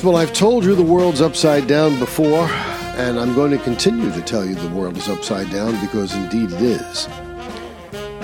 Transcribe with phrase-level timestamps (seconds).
[0.00, 2.48] Well, I've told you the world's upside down before,
[2.96, 6.50] and I'm going to continue to tell you the world is upside down because indeed
[6.50, 7.08] it is.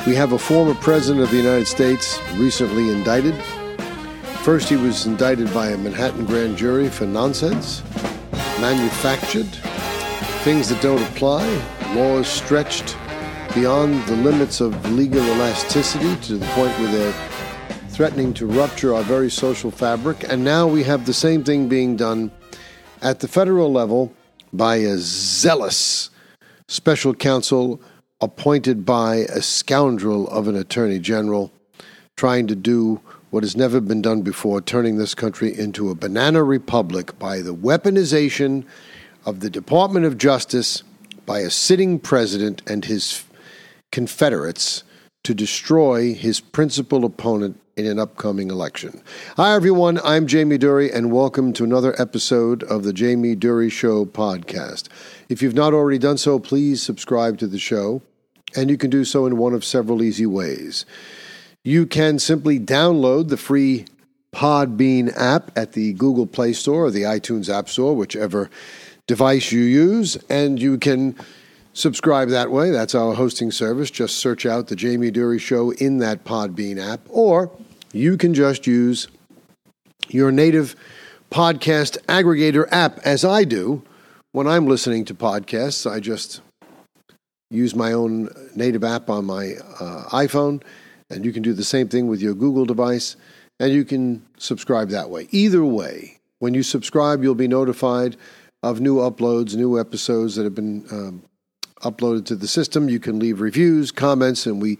[0.04, 3.34] We have a former president of the United States recently indicted.
[4.42, 7.84] First, he was indicted by a Manhattan grand jury for nonsense,
[8.60, 9.46] manufactured,
[10.42, 11.46] things that don't apply,
[11.94, 12.96] laws stretched
[13.54, 17.28] beyond the limits of legal elasticity to the point where they're
[17.98, 20.22] threatening to rupture our very social fabric.
[20.30, 22.30] And now we have the same thing being done
[23.02, 24.14] at the federal level
[24.52, 26.08] by a zealous
[26.68, 27.82] special counsel
[28.20, 31.50] appointed by a scoundrel of an attorney general
[32.16, 36.44] trying to do what has never been done before, turning this country into a banana
[36.44, 38.64] republic by the weaponization
[39.26, 40.84] of the Department of Justice
[41.26, 43.24] by a sitting president and his
[43.90, 44.84] Confederates
[45.24, 49.02] to destroy his principal opponent in an upcoming election.
[49.36, 50.00] Hi, everyone.
[50.02, 54.88] I'm Jamie Durie, and welcome to another episode of the Jamie Durie Show podcast.
[55.28, 58.02] If you've not already done so, please subscribe to the show,
[58.56, 60.84] and you can do so in one of several easy ways.
[61.62, 63.84] You can simply download the free
[64.32, 68.50] Podbean app at the Google Play Store or the iTunes App Store, whichever
[69.06, 71.16] device you use, and you can
[71.78, 72.70] subscribe that way.
[72.70, 73.90] That's our hosting service.
[73.90, 77.50] Just search out the Jamie Durie Show in that Podbean app, or
[77.92, 79.08] you can just use
[80.08, 80.74] your native
[81.30, 83.82] podcast aggregator app, as I do
[84.32, 85.90] when I'm listening to podcasts.
[85.90, 86.40] I just
[87.50, 90.62] use my own native app on my uh, iPhone,
[91.10, 93.16] and you can do the same thing with your Google device,
[93.60, 95.28] and you can subscribe that way.
[95.30, 98.16] Either way, when you subscribe, you'll be notified
[98.62, 101.22] of new uploads, new episodes that have been um,
[101.82, 102.88] uploaded to the system.
[102.88, 104.78] You can leave reviews, comments, and we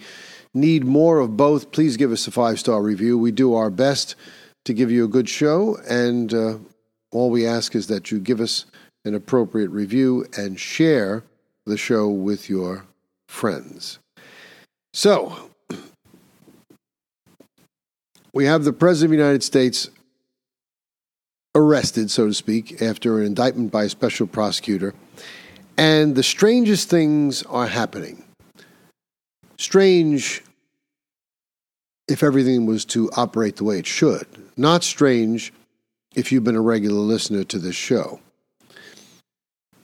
[0.55, 3.19] need more of both, please give us a five star review.
[3.19, 4.15] We do our best
[4.65, 6.59] to give you a good show, and uh,
[7.11, 8.67] all we ask is that you give us
[9.05, 11.25] an appropriate review and share
[11.65, 12.85] the show with your
[13.29, 13.99] friends.
[14.93, 15.51] So,
[18.33, 19.91] we have the President of the United States
[21.55, 24.95] arrested, so to speak, after an indictment by a special prosecutor.
[25.79, 28.25] And the strangest things are happening
[29.59, 30.43] strange
[32.09, 34.27] if everything was to operate the way it should.
[34.57, 35.53] Not strange
[36.15, 38.21] if you've been a regular listener to this show.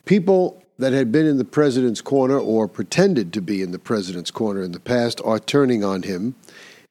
[0.04, 4.30] People that had been in the president's corner or pretended to be in the president's
[4.30, 6.34] corner in the past are turning on him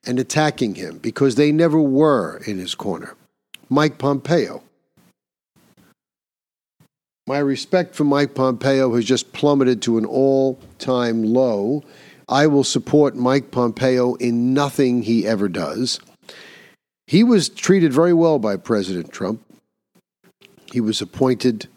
[0.06, 3.16] and attacking him because they never were in his corner.
[3.70, 4.64] Mike Pompeo.
[7.26, 11.84] My respect for Mike Pompeo has just plummeted to an all time low
[12.30, 16.00] I will support Mike Pompeo in nothing he ever does.
[17.08, 19.44] He was treated very well by President Trump.
[20.72, 21.68] He was appointed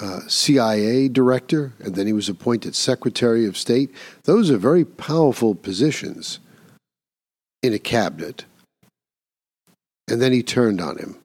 [0.00, 3.90] uh, CIA director, and then he was appointed Secretary of State.
[4.24, 6.40] Those are very powerful positions
[7.62, 8.44] in a cabinet.
[10.08, 11.16] And then he turned on him,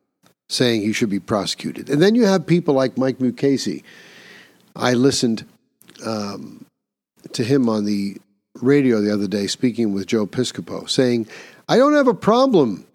[0.52, 1.90] saying he should be prosecuted.
[1.90, 3.84] And then you have people like Mike Mukasey.
[4.76, 5.46] I listened
[6.06, 6.66] um,
[7.32, 8.18] to him on the
[8.62, 11.28] radio the other day speaking with Joe Piscopo, saying,
[11.70, 12.86] I don't have a problem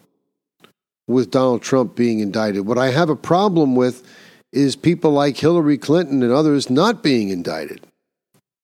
[1.07, 2.67] with Donald Trump being indicted.
[2.67, 4.07] What I have a problem with
[4.53, 7.81] is people like Hillary Clinton and others not being indicted.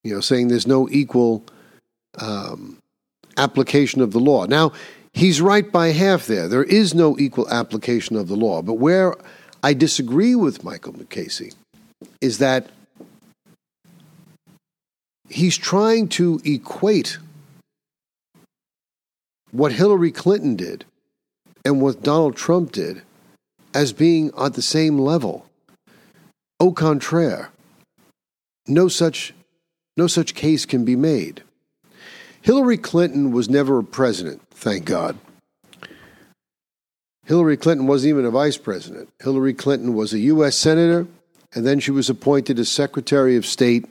[0.03, 1.43] You know, saying there's no equal
[2.19, 2.77] um,
[3.37, 4.45] application of the law.
[4.45, 4.73] Now,
[5.13, 6.47] he's right by half there.
[6.47, 8.61] There is no equal application of the law.
[8.61, 9.15] But where
[9.61, 11.53] I disagree with Michael Mukasey
[12.21, 12.67] is that
[15.29, 17.17] he's trying to equate
[19.51, 20.85] what Hillary Clinton did
[21.63, 23.01] and what Donald Trump did
[23.73, 25.45] as being at the same level.
[26.59, 27.49] Au contraire,
[28.67, 29.33] no such,
[29.97, 31.43] no such case can be made.
[32.41, 35.17] Hillary Clinton was never a president, thank God.
[37.25, 39.09] Hillary Clinton wasn't even a vice president.
[39.21, 40.55] Hillary Clinton was a U.S.
[40.55, 41.05] Senator,
[41.53, 43.85] and then she was appointed as Secretary of State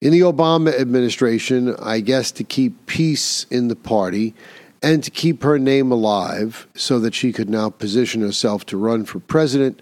[0.00, 4.34] in the Obama administration, I guess to keep peace in the party
[4.82, 9.04] and to keep her name alive so that she could now position herself to run
[9.04, 9.80] for president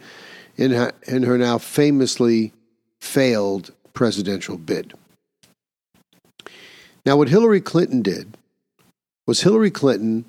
[0.56, 2.52] in her, in her now famously
[3.00, 4.94] failed presidential bid.
[7.04, 8.36] Now, what Hillary Clinton did
[9.26, 10.24] was Hillary Clinton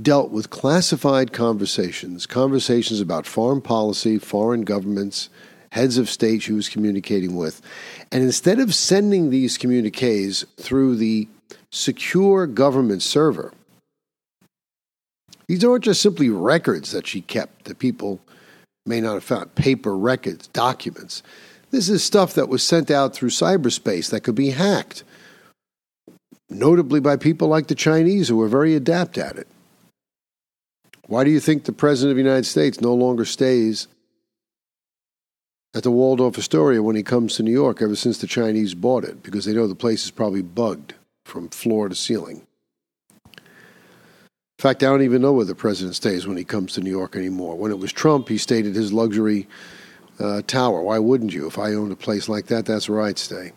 [0.00, 5.28] dealt with classified conversations, conversations about foreign policy, foreign governments,
[5.70, 7.62] heads of state she was communicating with.
[8.10, 11.28] And instead of sending these communiques through the
[11.70, 13.52] secure government server,
[15.46, 18.20] these aren't just simply records that she kept that people
[18.86, 21.22] may not have found paper records, documents.
[21.70, 25.04] This is stuff that was sent out through cyberspace that could be hacked,
[26.58, 29.48] notably by people like the Chinese who are very adept at it.
[31.06, 33.88] Why do you think the President of the United States no longer stays
[35.74, 39.04] at the Waldorf Astoria when he comes to New York ever since the Chinese bought
[39.04, 39.22] it?
[39.22, 40.94] Because they know the place is probably bugged
[41.24, 42.46] from floor to ceiling.
[43.36, 46.90] In fact, I don't even know where the president stays when he comes to New
[46.90, 47.56] York anymore.
[47.56, 49.48] When it was Trump, he stayed at his luxury
[50.20, 50.82] uh, tower.
[50.82, 51.48] Why wouldn't you?
[51.48, 53.52] If I owned a place like that, that's where I'd stay.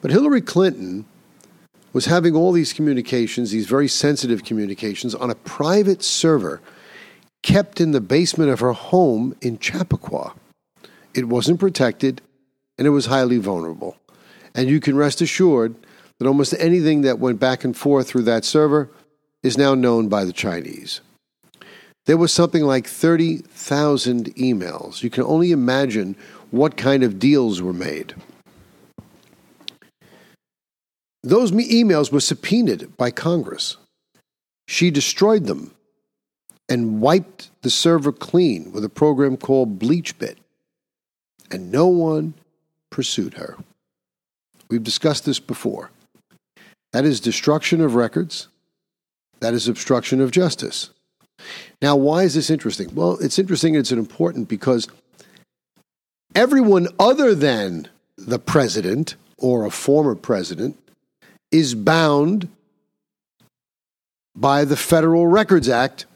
[0.00, 1.04] But Hillary Clinton
[1.92, 6.60] was having all these communications, these very sensitive communications, on a private server
[7.42, 10.34] kept in the basement of her home in Chappaqua.
[11.14, 12.20] It wasn't protected
[12.78, 13.96] and it was highly vulnerable.
[14.54, 15.74] And you can rest assured
[16.18, 18.90] that almost anything that went back and forth through that server
[19.42, 21.00] is now known by the Chinese.
[22.06, 25.02] There was something like 30,000 emails.
[25.02, 26.16] You can only imagine
[26.50, 28.14] what kind of deals were made.
[31.22, 33.76] Those emails were subpoenaed by Congress.
[34.66, 35.74] She destroyed them
[36.68, 40.36] and wiped the server clean with a program called BleachBit.
[41.50, 42.34] And no one
[42.90, 43.56] pursued her.
[44.68, 45.90] We've discussed this before.
[46.92, 48.48] That is destruction of records,
[49.40, 50.90] that is obstruction of justice.
[51.82, 52.94] Now, why is this interesting?
[52.94, 54.88] Well, it's interesting and it's important because
[56.34, 60.78] everyone other than the president or a former president
[61.50, 62.48] is bound
[64.36, 66.06] by the Federal Records Act,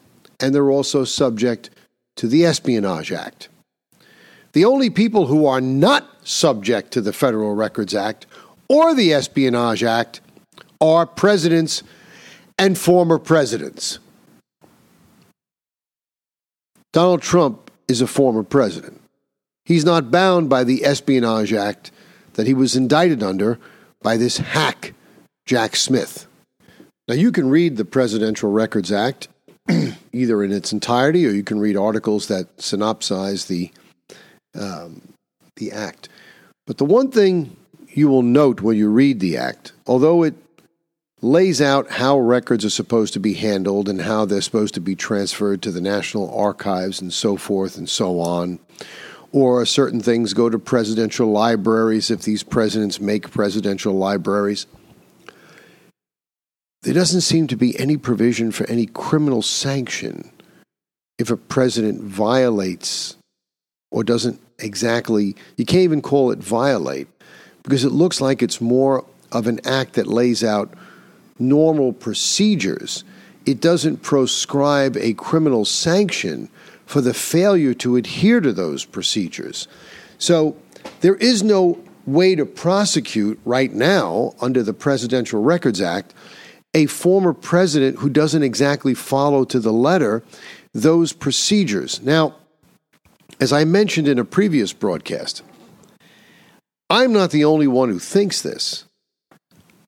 [0.40, 1.70] and they're also subject
[2.16, 3.48] to the Espionage Act.
[4.52, 8.26] The only people who are not subject to the Federal Records Act
[8.68, 10.20] or the Espionage Act
[10.80, 11.82] are presidents
[12.58, 13.98] and former presidents.
[16.92, 19.00] Donald Trump is a former president.
[19.64, 21.90] He's not bound by the Espionage Act
[22.34, 23.58] that he was indicted under
[24.02, 24.94] by this hack,
[25.46, 26.26] Jack Smith.
[27.06, 29.28] Now, you can read the Presidential Records Act
[30.12, 33.70] either in its entirety or you can read articles that synopsize the,
[34.58, 35.02] um,
[35.56, 36.08] the act.
[36.66, 37.56] But the one thing
[37.88, 40.34] you will note when you read the act, although it
[41.20, 44.94] lays out how records are supposed to be handled and how they're supposed to be
[44.94, 48.58] transferred to the National Archives and so forth and so on.
[49.32, 54.66] Or certain things go to presidential libraries if these presidents make presidential libraries.
[56.84, 60.30] There doesn't seem to be any provision for any criminal sanction
[61.18, 63.16] if a president violates
[63.90, 67.08] or doesn't exactly, you can't even call it violate
[67.62, 69.02] because it looks like it's more
[69.32, 70.74] of an act that lays out
[71.38, 73.02] normal procedures.
[73.46, 76.50] It doesn't proscribe a criminal sanction
[76.84, 79.68] for the failure to adhere to those procedures.
[80.18, 80.54] So
[81.00, 86.12] there is no way to prosecute right now under the Presidential Records Act
[86.74, 90.22] a former president who doesn't exactly follow to the letter
[90.72, 92.02] those procedures.
[92.02, 92.34] Now,
[93.40, 95.42] as I mentioned in a previous broadcast,
[96.90, 98.84] I'm not the only one who thinks this.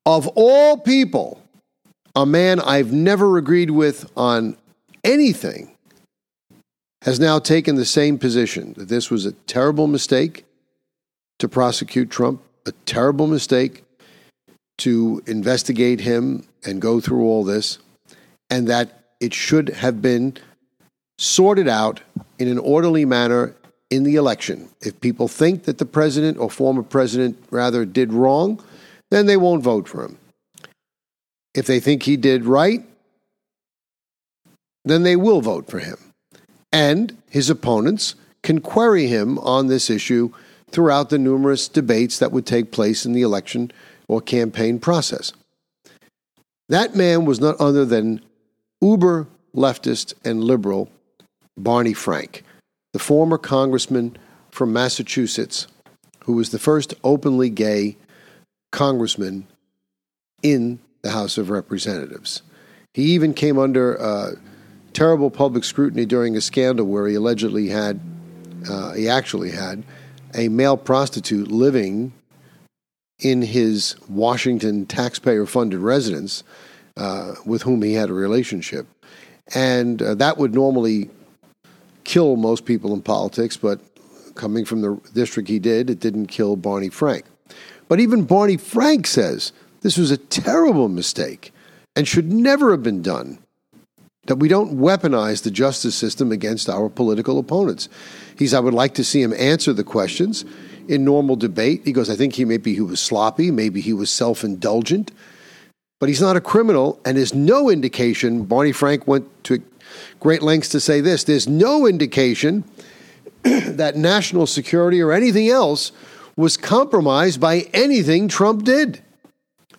[0.06, 1.42] Of all people,
[2.14, 4.56] a man I've never agreed with on
[5.04, 5.76] anything
[7.02, 10.44] has now taken the same position that this was a terrible mistake
[11.38, 13.84] to prosecute Trump, a terrible mistake
[14.78, 17.78] to investigate him and go through all this,
[18.50, 20.36] and that it should have been
[21.18, 22.00] sorted out
[22.38, 23.54] in an orderly manner
[23.88, 24.68] in the election.
[24.80, 28.62] If people think that the president or former president rather did wrong,
[29.10, 30.18] then they won't vote for him.
[31.54, 32.84] If they think he did right,
[34.84, 35.96] then they will vote for him.
[36.72, 40.32] And his opponents can query him on this issue
[40.70, 43.72] throughout the numerous debates that would take place in the election
[44.08, 45.32] or campaign process.
[46.68, 48.20] That man was none other than
[48.80, 50.90] uber leftist and liberal
[51.56, 52.42] Barney Frank,
[52.92, 54.16] the former congressman
[54.50, 55.66] from Massachusetts,
[56.24, 57.96] who was the first openly gay
[58.72, 59.46] congressman
[60.42, 62.42] in the House of Representatives.
[62.94, 64.30] He even came under uh,
[64.92, 68.00] terrible public scrutiny during a scandal where he allegedly had,
[68.68, 69.84] uh, he actually had,
[70.34, 72.12] a male prostitute living
[73.18, 76.44] in his Washington taxpayer funded residence
[76.96, 78.86] uh, with whom he had a relationship.
[79.54, 81.10] And uh, that would normally
[82.04, 83.80] kill most people in politics, but
[84.34, 87.24] coming from the district he did, it didn't kill Barney Frank.
[87.88, 91.52] But even Barney Frank says this was a terrible mistake
[91.94, 93.38] and should never have been done.
[94.26, 97.88] that we don't weaponize the justice system against our political opponents.
[98.36, 100.44] He's, I would like to see him answer the questions
[100.88, 101.82] in normal debate.
[101.84, 105.12] He goes, I think he maybe he was sloppy, maybe he was self indulgent,
[106.00, 108.44] but he's not a criminal, and there's no indication.
[108.44, 109.62] Barney Frank went to
[110.20, 112.64] great lengths to say this there's no indication
[113.42, 115.92] that national security or anything else
[116.36, 119.00] was compromised by anything Trump did.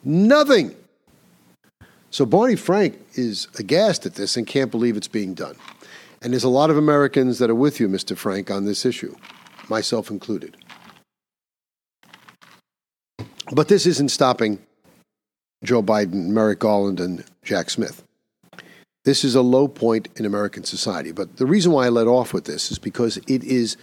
[0.03, 0.75] Nothing.
[2.09, 5.55] So Barney Frank is aghast at this and can't believe it's being done.
[6.21, 8.17] And there's a lot of Americans that are with you, Mr.
[8.17, 9.15] Frank, on this issue,
[9.69, 10.57] myself included.
[13.51, 14.59] But this isn't stopping
[15.63, 18.03] Joe Biden, Merrick Garland, and Jack Smith.
[19.05, 21.11] This is a low point in American society.
[21.11, 23.77] But the reason why I let off with this is because it is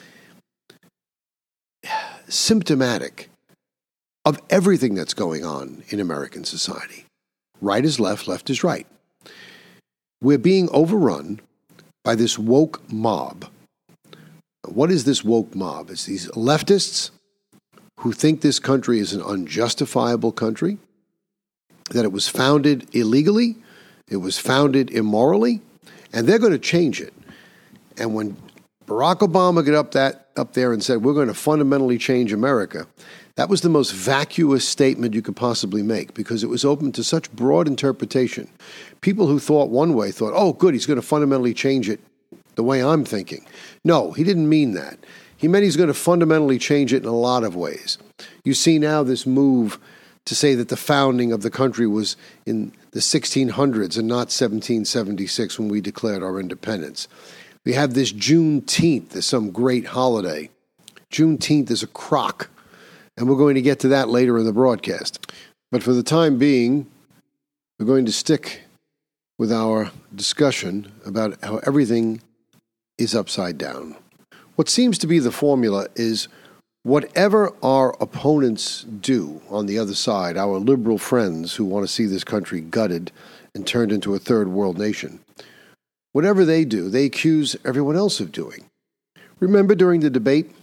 [2.28, 3.30] symptomatic
[4.24, 7.06] of everything that's going on in American society.
[7.60, 8.86] Right is left, left is right.
[10.20, 11.40] We're being overrun
[12.02, 13.46] by this woke mob.
[14.66, 15.90] What is this woke mob?
[15.90, 17.10] It's these leftists
[18.04, 20.76] who think this country is an unjustifiable country,
[21.90, 23.56] that it was founded illegally,
[24.08, 25.62] it was founded immorally,
[26.12, 27.14] and they're going to change it.
[27.96, 28.36] And when
[28.86, 32.86] Barack Obama got up that up there and said, "We're going to fundamentally change America,"
[33.36, 37.02] that was the most vacuous statement you could possibly make because it was open to
[37.02, 38.48] such broad interpretation.
[39.00, 42.00] People who thought one way thought, "Oh, good, he's going to fundamentally change it
[42.54, 43.46] the way I'm thinking."
[43.82, 44.98] No, he didn't mean that.
[45.36, 47.98] He meant he's going to fundamentally change it in a lot of ways.
[48.44, 49.78] You see now this move
[50.26, 55.58] to say that the founding of the country was in the 1600s and not 1776
[55.58, 57.08] when we declared our independence.
[57.64, 60.50] We have this Juneteenth as some great holiday.
[61.10, 62.48] Juneteenth is a crock,
[63.16, 65.32] and we're going to get to that later in the broadcast.
[65.70, 66.86] But for the time being,
[67.78, 68.62] we're going to stick
[69.38, 72.22] with our discussion about how everything
[72.98, 73.96] is upside down.
[74.56, 76.28] What seems to be the formula is
[76.84, 82.06] whatever our opponents do on the other side, our liberal friends who want to see
[82.06, 83.10] this country gutted
[83.54, 85.20] and turned into a third world nation,
[86.12, 88.64] whatever they do, they accuse everyone else of doing.
[89.40, 90.54] Remember during the debate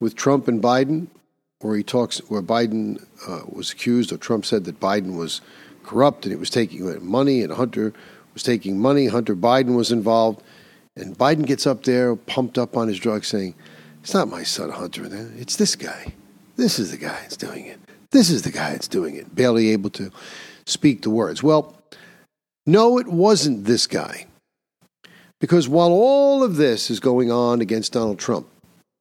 [0.00, 1.06] with Trump and Biden,
[1.60, 5.40] where he talks, where Biden uh, was accused, or Trump said that Biden was
[5.84, 7.92] corrupt and he was taking money, and Hunter
[8.32, 9.06] was taking money.
[9.06, 10.42] Hunter Biden was involved,
[10.96, 13.54] and Biden gets up there, pumped up on his drugs, saying,
[14.02, 15.08] "It's not my son Hunter.
[15.36, 16.14] It's this guy.
[16.56, 17.78] This is the guy that's doing it.
[18.10, 20.10] This is the guy that's doing it." Barely able to
[20.66, 21.42] speak the words.
[21.42, 21.76] Well,
[22.66, 24.26] no, it wasn't this guy.
[25.40, 28.46] Because while all of this is going on against Donald Trump,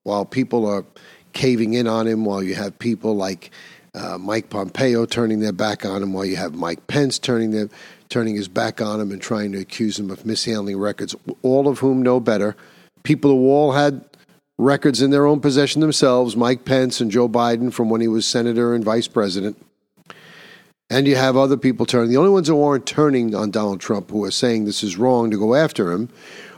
[0.03, 0.83] while people are
[1.31, 3.51] caving in on him, while you have people like
[3.93, 7.69] uh, Mike Pompeo turning their back on him, while you have Mike Pence turning their,
[8.09, 11.79] turning his back on him and trying to accuse him of mishandling records, all of
[11.79, 12.55] whom know better.
[13.03, 14.03] People who all had
[14.57, 18.25] records in their own possession themselves, Mike Pence and Joe Biden from when he was
[18.25, 19.57] senator and vice president
[20.93, 22.11] and you have other people turning.
[22.11, 25.31] The only ones who aren't turning on Donald Trump, who are saying this is wrong
[25.31, 26.09] to go after him,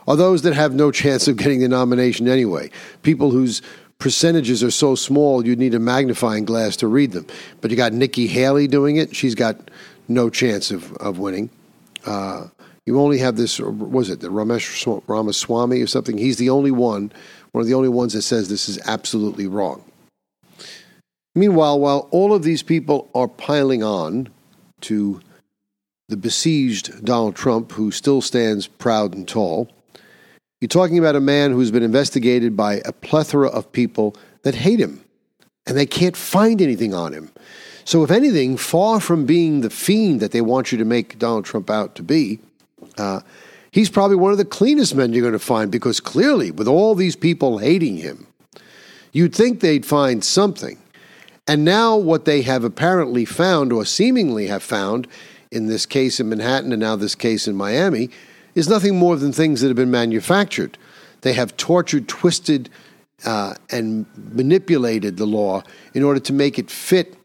[0.07, 2.69] are those that have no chance of getting the nomination anyway.
[3.01, 3.61] People whose
[3.99, 7.25] percentages are so small you'd need a magnifying glass to read them.
[7.61, 9.57] But you got Nikki Haley doing it; she's got
[10.07, 11.49] no chance of of winning.
[12.05, 12.47] Uh,
[12.85, 16.17] you only have this, was it the Ramesh Ramaswamy or something?
[16.17, 17.11] He's the only one,
[17.51, 19.83] one of the only ones that says this is absolutely wrong.
[21.33, 24.29] Meanwhile, while all of these people are piling on
[24.81, 25.19] to
[26.07, 29.69] the besieged Donald Trump, who still stands proud and tall,
[30.61, 34.79] you're talking about a man who's been investigated by a plethora of people that hate
[34.79, 35.03] him,
[35.67, 37.31] and they can't find anything on him.
[37.83, 41.45] So, if anything, far from being the fiend that they want you to make Donald
[41.45, 42.39] Trump out to be,
[42.97, 43.19] uh,
[43.69, 46.95] he's probably one of the cleanest men you're going to find because clearly, with all
[46.95, 48.25] these people hating him,
[49.11, 50.79] you'd think they'd find something.
[51.47, 55.07] And now, what they have apparently found, or seemingly have found,
[55.51, 58.09] in this case in Manhattan and now this case in Miami,
[58.55, 60.77] is nothing more than things that have been manufactured.
[61.21, 62.69] They have tortured, twisted,
[63.25, 67.15] uh, and manipulated the law in order to make it fit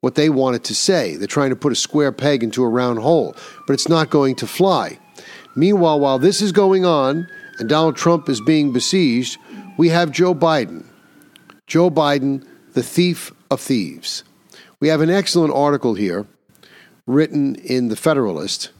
[0.00, 1.16] what they want it to say.
[1.16, 3.34] They're trying to put a square peg into a round hole,
[3.66, 4.98] but it's not going to fly.
[5.54, 7.28] Meanwhile, while this is going on
[7.58, 9.38] and Donald Trump is being besieged,
[9.78, 10.84] we have Joe Biden.
[11.66, 14.22] Joe Biden, the thief of thieves.
[14.80, 16.26] We have an excellent article here
[17.06, 18.70] written in The Federalist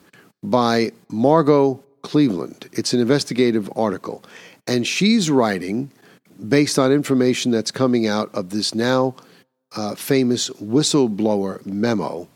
[0.43, 2.69] by Margot Cleveland.
[2.73, 4.23] It's an investigative article.
[4.69, 5.91] And she's writing
[6.49, 9.17] based on information that's coming out of this now
[9.75, 12.29] uh, famous whistleblower memo,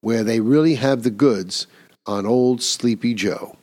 [0.00, 1.68] where they really have the goods
[2.04, 3.56] on old Sleepy Joe.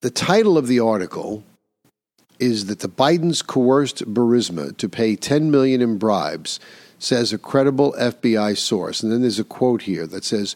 [0.00, 1.42] The title of the article
[2.38, 6.60] is that the Bidens coerced Burisma to pay 10 million in bribes,
[7.00, 9.02] says a credible FBI source.
[9.02, 10.54] And then there's a quote here that says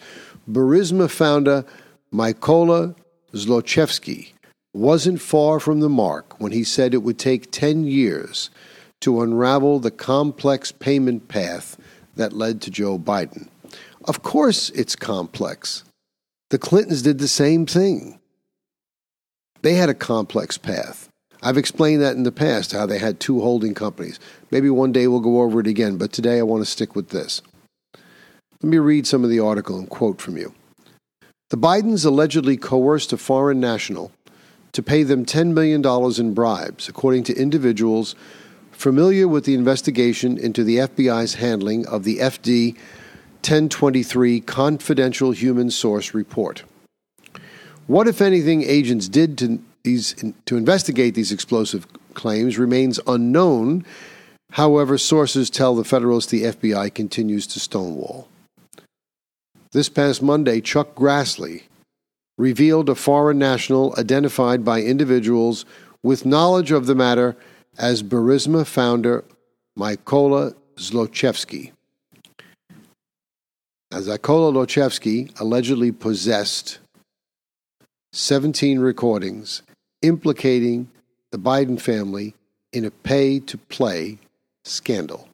[0.51, 1.65] Burisma founder
[2.13, 2.95] Mykola
[3.33, 4.33] Zlochevsky
[4.75, 8.51] wasn't far from the mark when he said it would take 10 years
[9.01, 11.77] to unravel the complex payment path
[12.17, 13.49] that led to Joe Biden.
[14.05, 15.85] Of course, it's complex.
[16.51, 18.19] The Clintons did the same thing.
[19.63, 21.09] They had a complex path.
[21.43, 24.21] I've explained that in the past, how they had two holding companies.
[24.51, 27.09] Maybe one day we'll go over it again, but today I want to stick with
[27.09, 27.43] this.
[28.63, 30.55] Let me read some of the article and quote from you.
[31.51, 34.13] The Bidens allegedly coerced a foreign national
[34.71, 35.85] to pay them $10 million
[36.19, 38.15] in bribes, according to individuals
[38.71, 42.75] familiar with the investigation into the FBI's handling of the FD
[43.43, 46.63] 1023 confidential human source report.
[47.87, 50.15] What, if anything, agents did to, these,
[50.47, 53.85] to investigate these explosive claims remains unknown.
[54.53, 58.29] However, sources tell the Federalists the FBI continues to stonewall.
[59.73, 61.63] This past Monday, Chuck Grassley,
[62.37, 65.65] revealed a foreign national identified by individuals
[66.03, 67.37] with knowledge of the matter
[67.79, 69.25] as Burisma founder
[69.79, 71.73] Mykola Zlochevsky.
[73.91, 76.79] As Mykola Zlochevsky allegedly possessed
[78.13, 79.63] 17 recordings
[80.03, 80.91] implicating
[81.31, 82.35] the Biden family
[82.75, 84.19] in a pay to play
[84.65, 85.29] scandal.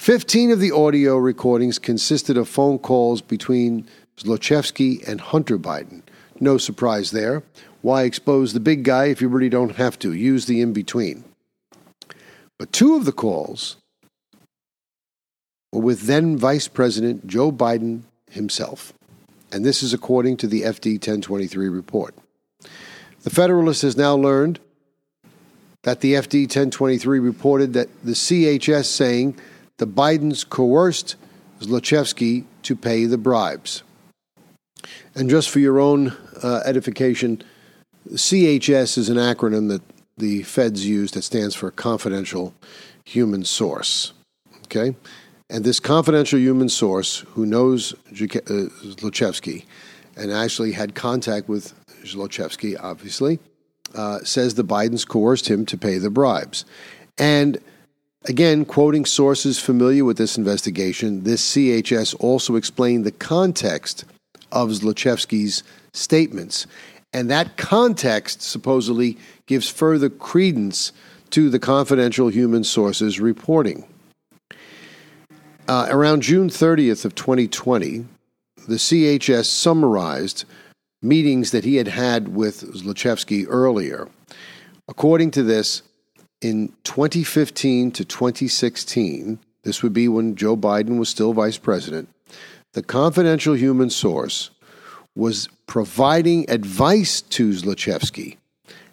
[0.00, 3.86] 15 of the audio recordings consisted of phone calls between
[4.16, 6.00] Zlochevsky and Hunter Biden.
[6.40, 7.42] No surprise there.
[7.82, 10.14] Why expose the big guy if you really don't have to?
[10.14, 11.24] Use the in between.
[12.58, 13.76] But two of the calls
[15.70, 18.94] were with then Vice President Joe Biden himself.
[19.52, 22.14] And this is according to the FD 1023 report.
[23.22, 24.60] The Federalist has now learned
[25.82, 29.38] that the FD 1023 reported that the CHS saying
[29.80, 31.16] the Bidens coerced
[31.60, 33.82] Zlochevsky to pay the bribes.
[35.14, 37.42] And just for your own uh, edification,
[38.10, 39.80] CHS is an acronym that
[40.18, 42.54] the feds use that stands for Confidential
[43.06, 44.12] Human Source.
[44.64, 44.94] Okay?
[45.48, 49.64] And this confidential human source who knows uh, Zlochevsky
[50.14, 51.72] and actually had contact with
[52.04, 53.38] Zlochevsky, obviously,
[53.94, 56.66] uh, says the Bidens coerced him to pay the bribes.
[57.16, 57.58] And
[58.24, 64.04] again, quoting sources familiar with this investigation, this CHS also explained the context
[64.52, 66.66] of Zlochevsky's statements.
[67.12, 70.92] And that context supposedly gives further credence
[71.30, 73.84] to the confidential human sources reporting.
[75.68, 78.04] Uh, around June 30th of 2020,
[78.68, 80.44] the CHS summarized
[81.02, 84.08] meetings that he had had with Zlochevsky earlier.
[84.88, 85.82] According to this,
[86.40, 92.08] in 2015 to 2016, this would be when Joe Biden was still vice president,
[92.72, 94.50] the confidential human source
[95.14, 98.36] was providing advice to Zlochevsky.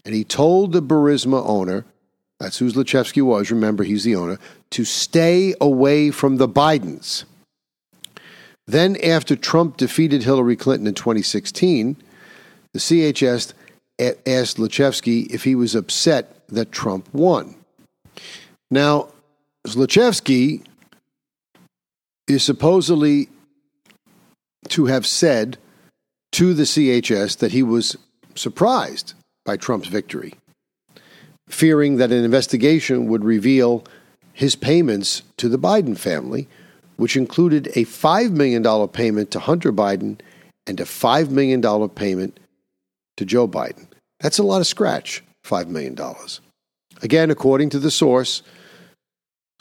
[0.04, 1.86] And he told the Burisma owner,
[2.40, 4.40] that's who Zlochevsky was, remember, he's the owner,
[4.72, 7.24] to stay away from the Bidens.
[8.66, 11.96] Then, after Trump defeated Hillary Clinton in 2016,
[12.74, 13.54] the CHS
[14.00, 17.56] asked Zlochevsky if he was upset that Trump won.
[18.70, 19.10] Now,
[19.66, 20.64] Zlochevsky
[22.28, 23.30] is supposedly
[24.70, 25.58] to have said
[26.34, 27.98] to the CHS that he was
[28.36, 29.14] surprised
[29.46, 30.34] by Trump's victory,
[31.48, 33.84] fearing that an investigation would reveal
[34.34, 36.48] his payments to the Biden family,
[36.98, 40.20] which included a $5 million payment to Hunter Biden
[40.68, 42.40] and a $5 million payment
[43.16, 43.88] to Joe Biden.
[44.20, 45.98] That's a lot of scratch, $5 million.
[47.02, 48.42] Again, according to the source,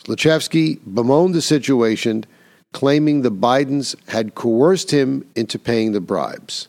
[0.05, 2.25] Zlochevsky bemoaned the situation
[2.73, 6.69] claiming the Bidens had coerced him into paying the bribes.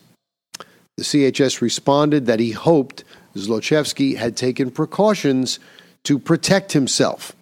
[0.96, 3.04] The CHS responded that he hoped
[3.36, 5.58] Zlochevsky had taken precautions
[6.04, 7.34] to protect himself.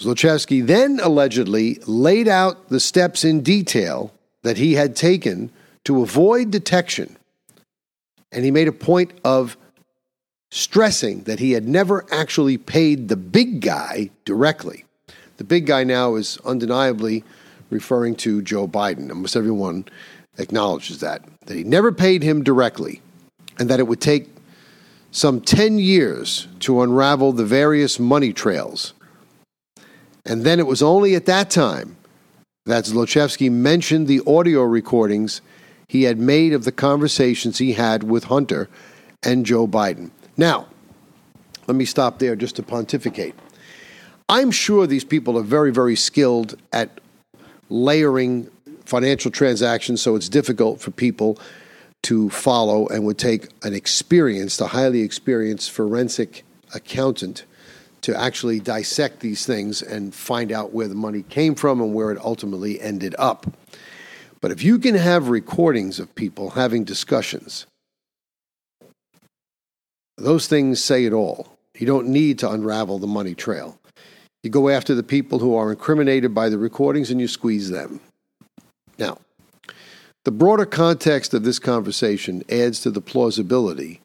[0.00, 4.12] Zlochevsky then allegedly laid out the steps in detail
[4.42, 5.50] that he had taken
[5.84, 7.16] to avoid detection.
[8.32, 9.56] And he made a point of
[10.50, 14.84] stressing that he had never actually paid the big guy directly.
[15.36, 17.24] The big guy now is undeniably
[17.70, 19.10] referring to Joe Biden.
[19.10, 19.86] Almost everyone
[20.38, 23.02] acknowledges that, that he never paid him directly,
[23.58, 24.28] and that it would take
[25.10, 28.92] some 10 years to unravel the various money trails.
[30.24, 31.96] And then it was only at that time
[32.66, 35.40] that Zlochevsky mentioned the audio recordings
[35.88, 38.68] he had made of the conversations he had with Hunter
[39.22, 40.10] and Joe Biden.
[40.36, 40.66] Now,
[41.66, 43.34] let me stop there just to pontificate.
[44.28, 47.00] I'm sure these people are very, very skilled at
[47.68, 48.50] layering
[48.84, 51.38] financial transactions so it's difficult for people
[52.02, 56.44] to follow and would take an experienced, a highly experienced forensic
[56.74, 57.44] accountant
[58.02, 62.12] to actually dissect these things and find out where the money came from and where
[62.12, 63.46] it ultimately ended up.
[64.40, 67.66] But if you can have recordings of people having discussions,
[70.16, 71.56] those things say it all.
[71.78, 73.78] You don't need to unravel the money trail.
[74.42, 78.00] You go after the people who are incriminated by the recordings and you squeeze them.
[78.98, 79.18] Now,
[80.24, 84.00] the broader context of this conversation adds to the plausibility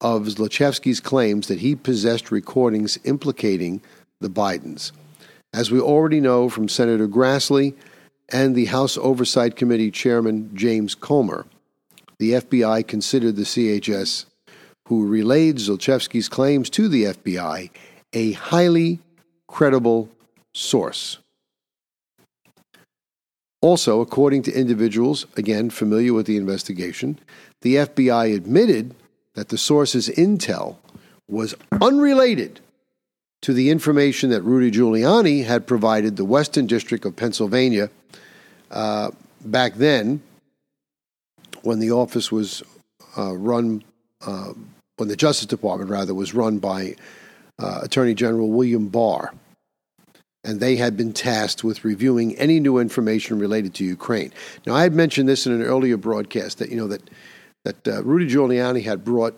[0.00, 3.80] of Zlochevsky's claims that he possessed recordings implicating
[4.20, 4.92] the Bidens.
[5.52, 7.74] As we already know from Senator Grassley
[8.30, 11.46] and the House Oversight Committee Chairman James Comer,
[12.18, 14.24] the FBI considered the CHS,
[14.88, 17.70] who relayed Zlochevsky's claims to the FBI,
[18.12, 19.00] a highly
[19.48, 20.08] credible
[20.52, 21.18] source.
[23.60, 27.18] Also, according to individuals, again familiar with the investigation,
[27.62, 28.94] the FBI admitted
[29.34, 30.76] that the source's intel
[31.28, 32.60] was unrelated
[33.40, 37.90] to the information that Rudy Giuliani had provided the Western District of Pennsylvania
[38.70, 39.10] uh,
[39.44, 40.22] back then
[41.62, 42.62] when the office was
[43.16, 43.82] uh, run,
[44.26, 44.52] uh,
[44.96, 46.96] when the Justice Department, rather, was run by
[47.58, 49.32] uh, Attorney General William Barr.
[50.44, 54.32] And they had been tasked with reviewing any new information related to Ukraine.
[54.66, 57.02] Now, I had mentioned this in an earlier broadcast that, you know, that
[57.64, 59.34] that uh, Rudy Giuliani had brought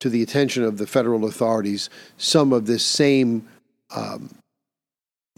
[0.00, 3.48] to the attention of the federal authorities some of this same
[3.94, 4.28] um,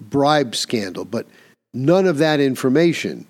[0.00, 1.26] bribe scandal, but
[1.72, 3.26] none of that information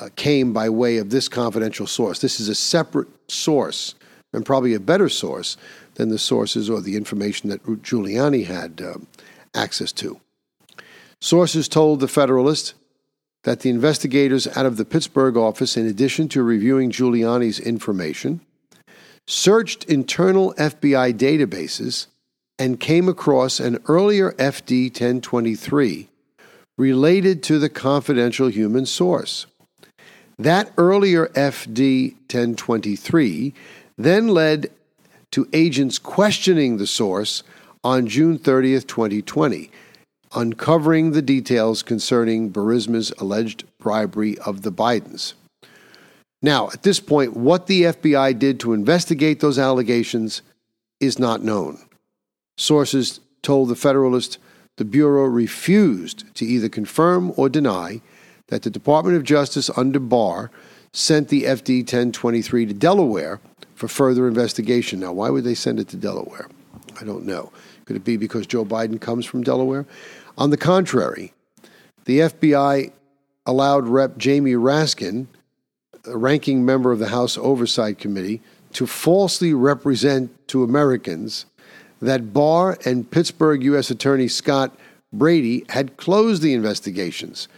[0.00, 2.20] uh, came by way of this confidential source.
[2.20, 3.94] This is a separate source
[4.34, 5.56] and probably a better source
[5.94, 9.06] than the sources or the information that Giuliani had um,
[9.54, 10.20] access to.
[11.20, 12.74] Sources told the Federalist
[13.44, 18.40] that the investigators out of the Pittsburgh office, in addition to reviewing Giuliani's information,
[19.26, 22.06] searched internal FBI databases
[22.58, 26.08] and came across an earlier FD 1023
[26.76, 29.46] related to the confidential human source.
[30.38, 33.54] That earlier FD 1023
[33.96, 34.70] then led
[35.30, 37.42] to agents questioning the source
[37.82, 39.70] on June 30th, 2020
[40.34, 45.34] uncovering the details concerning Burisma's alleged bribery of the Bidens.
[46.42, 50.42] Now, at this point, what the FBI did to investigate those allegations
[51.00, 51.78] is not known.
[52.58, 54.38] Sources told the Federalist
[54.76, 58.00] the Bureau refused to either confirm or deny
[58.48, 60.50] that the Department of Justice under Barr
[60.92, 63.40] sent the FD 1023 to Delaware
[63.84, 65.00] for further investigation.
[65.00, 66.48] Now, why would they send it to Delaware?
[66.98, 67.52] I don't know.
[67.84, 69.84] Could it be because Joe Biden comes from Delaware?
[70.38, 71.34] On the contrary,
[72.06, 72.92] the FBI
[73.44, 74.16] allowed Rep.
[74.16, 75.26] Jamie Raskin,
[76.06, 78.40] a ranking member of the House Oversight Committee,
[78.72, 81.44] to falsely represent to Americans
[82.00, 83.90] that Barr and Pittsburgh U.S.
[83.90, 84.74] Attorney Scott
[85.12, 87.48] Brady had closed the investigations.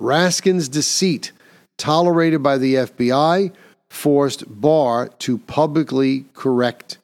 [0.00, 1.32] Raskin's deceit,
[1.78, 3.52] tolerated by the FBI,
[3.90, 6.98] forced Barr to publicly correct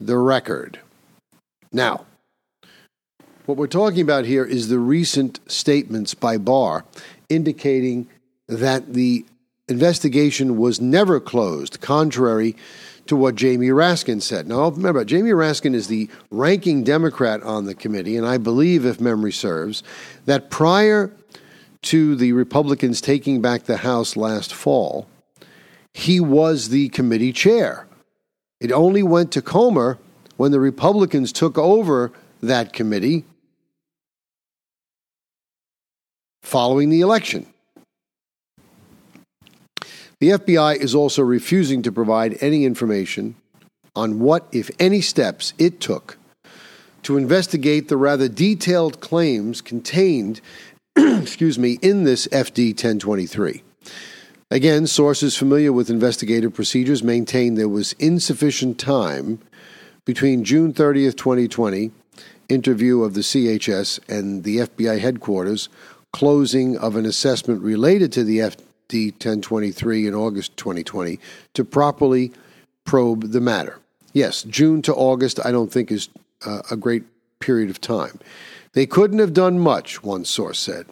[0.00, 0.78] the record.
[1.72, 2.06] Now,
[3.46, 6.84] what we're talking about here is the recent statements by Barr
[7.28, 8.08] indicating
[8.46, 9.24] that the
[9.68, 12.56] investigation was never closed, contrary
[13.06, 14.46] to what Jamie Raskin said.
[14.46, 19.00] Now, remember, Jamie Raskin is the ranking Democrat on the committee, and I believe, if
[19.00, 19.82] memory serves,
[20.26, 21.10] that prior
[21.82, 25.06] to the Republicans taking back the House last fall,
[25.98, 27.84] he was the committee chair.
[28.60, 29.98] It only went to Comer
[30.36, 33.24] when the Republicans took over that committee
[36.40, 37.46] following the election.
[40.20, 43.34] The FBI is also refusing to provide any information
[43.96, 46.16] on what, if any, steps it took
[47.02, 50.40] to investigate the rather detailed claims contained,
[50.96, 53.64] excuse me, in this FD 1023.
[54.50, 59.40] Again, sources familiar with investigative procedures maintain there was insufficient time
[60.06, 61.90] between June 30th, 2020,
[62.48, 65.68] interview of the CHS and the FBI headquarters
[66.14, 71.20] closing of an assessment related to the FD 1023 in August 2020
[71.52, 72.32] to properly
[72.86, 73.78] probe the matter.
[74.14, 76.08] Yes, June to August, I don't think is
[76.46, 77.04] uh, a great
[77.38, 78.18] period of time.
[78.72, 80.86] They couldn't have done much, one source said.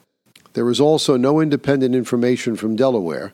[0.52, 3.32] there is also no independent information from Delaware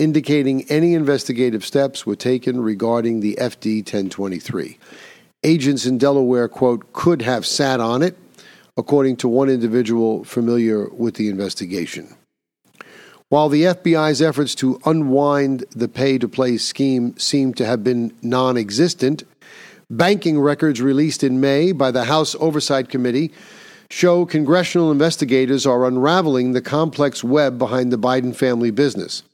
[0.00, 4.78] indicating any investigative steps were taken regarding the FD 1023.
[5.44, 8.16] Agents in Delaware, quote, could have sat on it,
[8.76, 12.16] according to one individual familiar with the investigation.
[13.28, 18.12] While the FBI's efforts to unwind the pay to play scheme seem to have been
[18.22, 19.22] non existent,
[19.90, 23.32] banking records released in May by the House Oversight Committee
[23.90, 29.24] show congressional investigators are unraveling the complex web behind the Biden family business.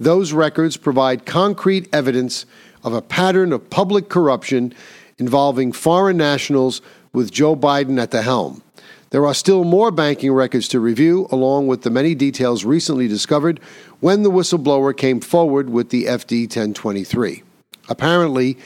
[0.00, 2.46] Those records provide concrete evidence
[2.82, 4.72] of a pattern of public corruption
[5.18, 6.80] involving foreign nationals
[7.12, 8.62] with Joe Biden at the helm.
[9.10, 13.60] There are still more banking records to review, along with the many details recently discovered
[13.98, 17.42] when the whistleblower came forward with the FD 1023.
[17.90, 18.56] Apparently,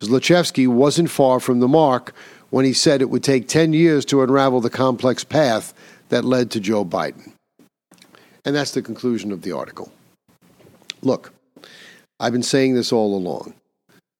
[0.00, 2.12] Zlochevsky wasn't far from the mark
[2.50, 5.72] when he said it would take 10 years to unravel the complex path
[6.10, 7.32] that led to Joe Biden.
[8.44, 9.90] And that's the conclusion of the article.
[11.02, 11.32] Look,
[12.18, 13.54] I've been saying this all along.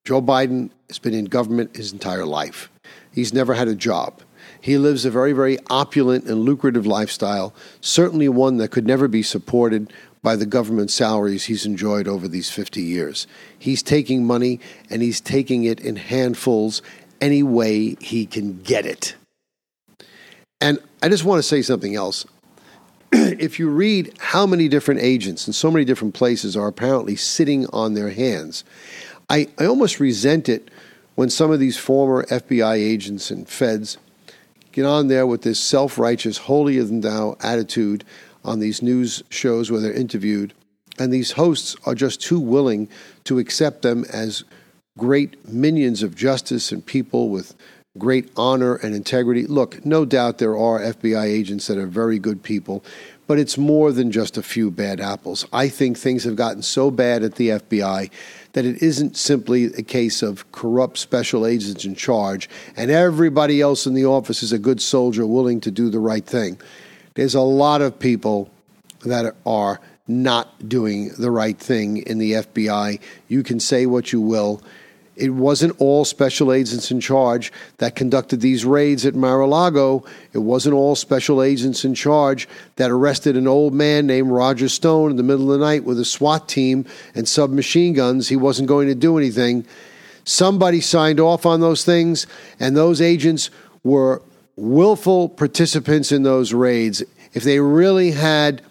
[0.04, 2.68] Joe Biden has been in government his entire life.
[3.12, 4.20] He's never had a job.
[4.60, 9.22] He lives a very, very opulent and lucrative lifestyle, certainly one that could never be
[9.22, 9.92] supported
[10.22, 13.26] by the government salaries he's enjoyed over these 50 years.
[13.58, 16.82] He's taking money and he's taking it in handfuls
[17.20, 19.14] any way he can get it.
[20.60, 22.24] And I just want to say something else.
[23.38, 27.66] if you read how many different agents in so many different places are apparently sitting
[27.66, 28.64] on their hands,
[29.28, 30.70] I, I almost resent it
[31.14, 33.98] when some of these former FBI agents and feds
[34.72, 38.04] get on there with this self righteous, holier than thou attitude
[38.44, 40.54] on these news shows where they're interviewed.
[40.98, 42.88] And these hosts are just too willing
[43.24, 44.44] to accept them as
[44.96, 47.54] great minions of justice and people with
[47.98, 49.46] great honor and integrity.
[49.46, 52.82] Look, no doubt there are FBI agents that are very good people,
[53.26, 55.46] but it's more than just a few bad apples.
[55.52, 58.10] I think things have gotten so bad at the FBI
[58.54, 63.86] that it isn't simply a case of corrupt special agents in charge and everybody else
[63.86, 66.58] in the office is a good soldier willing to do the right thing.
[67.14, 68.50] There's a lot of people
[69.04, 73.00] that are not doing the right thing in the FBI.
[73.28, 74.62] You can say what you will
[75.16, 80.04] it wasn't all special agents in charge that conducted these raids at Mar a Lago.
[80.32, 85.10] It wasn't all special agents in charge that arrested an old man named Roger Stone
[85.10, 88.28] in the middle of the night with a SWAT team and submachine guns.
[88.28, 89.66] He wasn't going to do anything.
[90.24, 92.26] Somebody signed off on those things,
[92.58, 93.50] and those agents
[93.82, 94.22] were
[94.56, 97.02] willful participants in those raids.
[97.34, 98.62] If they really had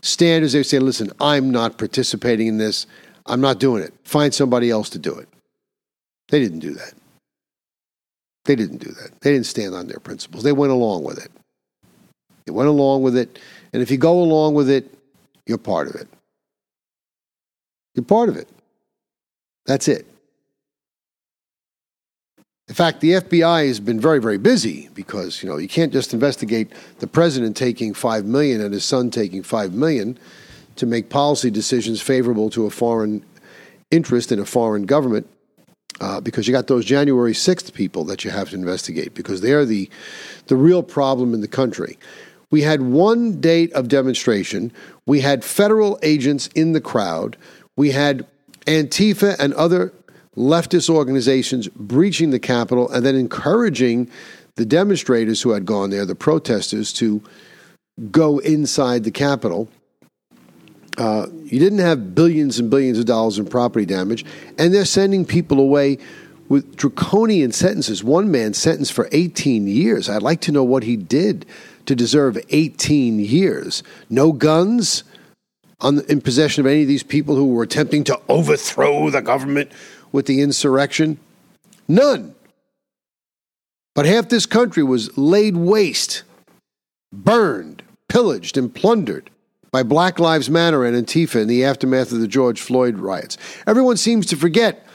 [0.00, 2.86] standards, they would say, listen, I'm not participating in this.
[3.26, 3.92] I'm not doing it.
[4.04, 5.28] Find somebody else to do it.
[6.28, 6.94] They didn't do that.
[8.44, 9.20] They didn't do that.
[9.20, 10.42] They didn't stand on their principles.
[10.42, 11.30] They went along with it.
[12.46, 13.38] They went along with it.
[13.72, 14.92] And if you go along with it,
[15.46, 16.08] you're part of it.
[17.94, 18.48] You're part of it.
[19.66, 20.06] That's it.
[22.68, 26.12] In fact, the FBI has been very, very busy because you know you can't just
[26.12, 30.18] investigate the president taking five million and his son taking five million
[30.76, 33.24] to make policy decisions favorable to a foreign
[33.90, 35.26] interest in a foreign government
[36.00, 39.64] uh, because you got those January 6th people that you have to investigate because they're
[39.64, 39.90] the,
[40.46, 41.98] the real problem in the country.
[42.50, 44.72] We had one date of demonstration.
[45.06, 47.36] We had federal agents in the crowd.
[47.76, 48.26] We had
[48.66, 49.92] Antifa and other
[50.36, 54.08] leftist organizations breaching the Capitol and then encouraging
[54.54, 57.22] the demonstrators who had gone there, the protesters, to
[58.10, 59.68] go inside the Capitol.
[60.98, 64.24] Uh, you didn't have billions and billions of dollars in property damage,
[64.58, 65.96] and they're sending people away
[66.48, 68.02] with draconian sentences.
[68.02, 70.08] One man sentenced for 18 years.
[70.08, 71.46] I'd like to know what he did
[71.86, 73.84] to deserve 18 years.
[74.10, 75.04] No guns
[75.80, 79.70] on, in possession of any of these people who were attempting to overthrow the government
[80.10, 81.18] with the insurrection?
[81.86, 82.34] None.
[83.94, 86.24] But half this country was laid waste,
[87.12, 89.30] burned, pillaged, and plundered
[89.70, 93.36] by Black Lives Matter and Antifa in the aftermath of the George Floyd riots.
[93.66, 94.86] Everyone seems to forget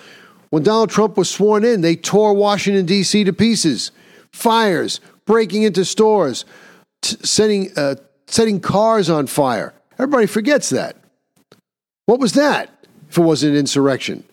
[0.50, 3.24] when Donald Trump was sworn in, they tore Washington, D.C.
[3.24, 3.92] to pieces.
[4.32, 6.46] Fires, breaking into stores,
[7.02, 7.96] t- setting, uh,
[8.28, 9.74] setting cars on fire.
[9.98, 10.96] Everybody forgets that.
[12.06, 12.70] What was that
[13.10, 14.24] if it wasn't an insurrection?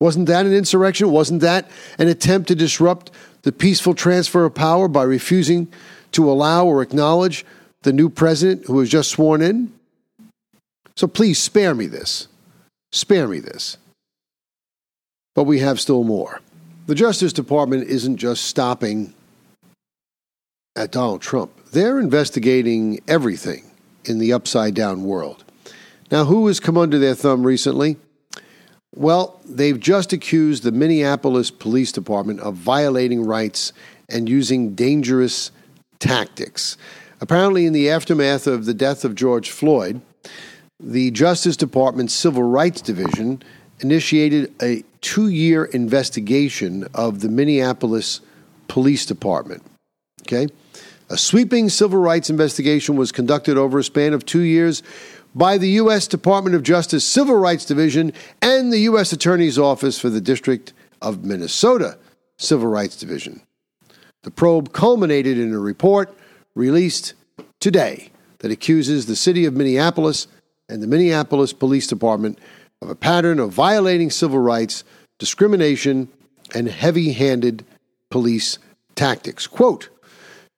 [0.00, 1.10] Wasn't that an insurrection?
[1.10, 3.10] Wasn't that an attempt to disrupt
[3.42, 5.70] the peaceful transfer of power by refusing
[6.12, 7.44] to allow or acknowledge
[7.82, 9.72] the new president who was just sworn in.
[10.96, 12.28] So please spare me this.
[12.92, 13.76] Spare me this.
[15.34, 16.40] But we have still more.
[16.86, 19.14] The Justice Department isn't just stopping
[20.76, 23.70] at Donald Trump, they're investigating everything
[24.04, 25.44] in the upside down world.
[26.10, 27.96] Now, who has come under their thumb recently?
[28.94, 33.72] Well, they've just accused the Minneapolis Police Department of violating rights
[34.08, 35.52] and using dangerous
[36.00, 36.76] tactics.
[37.20, 40.00] Apparently, in the aftermath of the death of George Floyd,
[40.78, 43.42] the Justice Department's Civil Rights Division
[43.80, 48.20] initiated a two year investigation of the Minneapolis
[48.68, 49.62] Police Department.
[50.22, 50.48] Okay?
[51.10, 54.82] A sweeping civil rights investigation was conducted over a span of two years
[55.34, 56.06] by the U.S.
[56.06, 59.12] Department of Justice Civil Rights Division and the U.S.
[59.12, 61.98] Attorney's Office for the District of Minnesota
[62.36, 63.42] Civil Rights Division.
[64.22, 66.14] The probe culminated in a report
[66.54, 67.14] released
[67.60, 70.26] today that accuses the city of Minneapolis
[70.68, 72.38] and the Minneapolis Police Department
[72.82, 74.84] of a pattern of violating civil rights,
[75.18, 76.08] discrimination,
[76.54, 77.64] and heavy handed
[78.10, 78.58] police
[78.94, 79.46] tactics.
[79.46, 79.88] Quote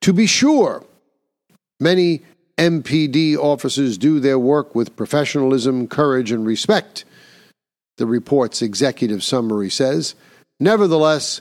[0.02, 0.84] To be sure,
[1.80, 2.22] many
[2.58, 7.04] MPD officers do their work with professionalism, courage, and respect,
[7.96, 10.14] the report's executive summary says.
[10.60, 11.40] Nevertheless,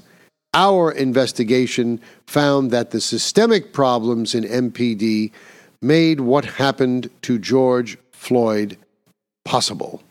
[0.54, 5.32] our investigation found that the systemic problems in MPD
[5.82, 8.78] made what happened to George Floyd
[9.46, 10.04] possible.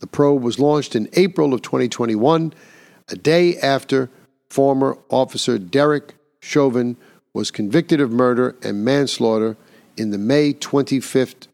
[0.00, 2.52] The probe was launched in April of 2021,
[3.08, 4.10] a day after
[4.48, 6.96] former officer Derek Chauvin
[7.34, 9.56] was convicted of murder and manslaughter
[9.96, 11.48] in the May 25th,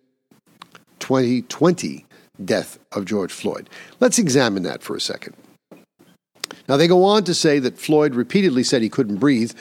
[1.01, 2.07] 2020
[2.45, 3.69] death of George Floyd.
[4.01, 5.35] Let's examine that for a second.
[6.69, 9.53] Now, they go on to say that Floyd repeatedly said he couldn't breathe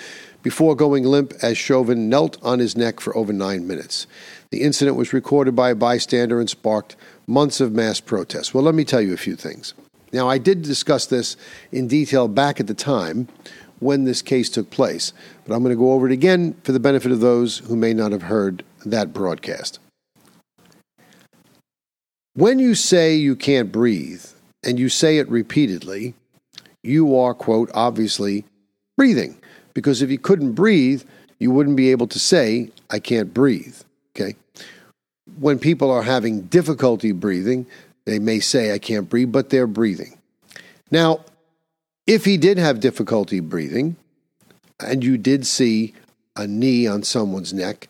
[0.43, 4.07] before going limp as Chauvin knelt on his neck for over nine minutes.
[4.49, 6.95] The incident was recorded by a bystander and sparked
[7.27, 8.53] months of mass protests.
[8.53, 9.73] Well, let me tell you a few things.
[10.13, 11.37] Now, I did discuss this
[11.71, 13.27] in detail back at the time
[13.79, 15.13] when this case took place,
[15.45, 17.93] but I'm going to go over it again for the benefit of those who may
[17.93, 19.79] not have heard that broadcast.
[22.33, 24.25] When you say you can't breathe,
[24.63, 26.13] and you say it repeatedly,
[26.83, 28.45] you are, quote, obviously
[28.97, 29.37] breathing.
[29.73, 31.03] Because if you couldn't breathe,
[31.39, 33.75] you wouldn't be able to say, I can't breathe.
[34.15, 34.35] Okay?
[35.39, 37.65] When people are having difficulty breathing,
[38.05, 40.17] they may say, I can't breathe, but they're breathing.
[40.89, 41.23] Now,
[42.05, 43.95] if he did have difficulty breathing,
[44.79, 45.93] and you did see
[46.35, 47.87] a knee on someone's neck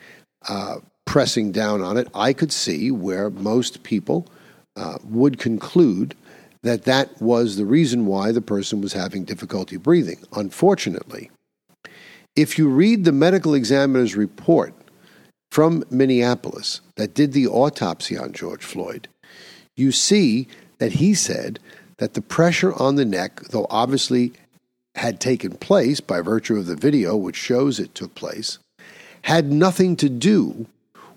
[0.47, 4.27] uh, pressing down on it, I could see where most people
[4.75, 6.15] uh, would conclude
[6.63, 10.19] that that was the reason why the person was having difficulty breathing.
[10.33, 11.31] Unfortunately,
[12.35, 14.73] if you read the medical examiner's report
[15.51, 19.07] from Minneapolis that did the autopsy on George Floyd,
[19.75, 20.47] you see
[20.77, 21.59] that he said
[21.97, 24.33] that the pressure on the neck, though obviously
[24.95, 28.59] had taken place by virtue of the video which shows it took place,
[29.23, 30.67] had nothing to do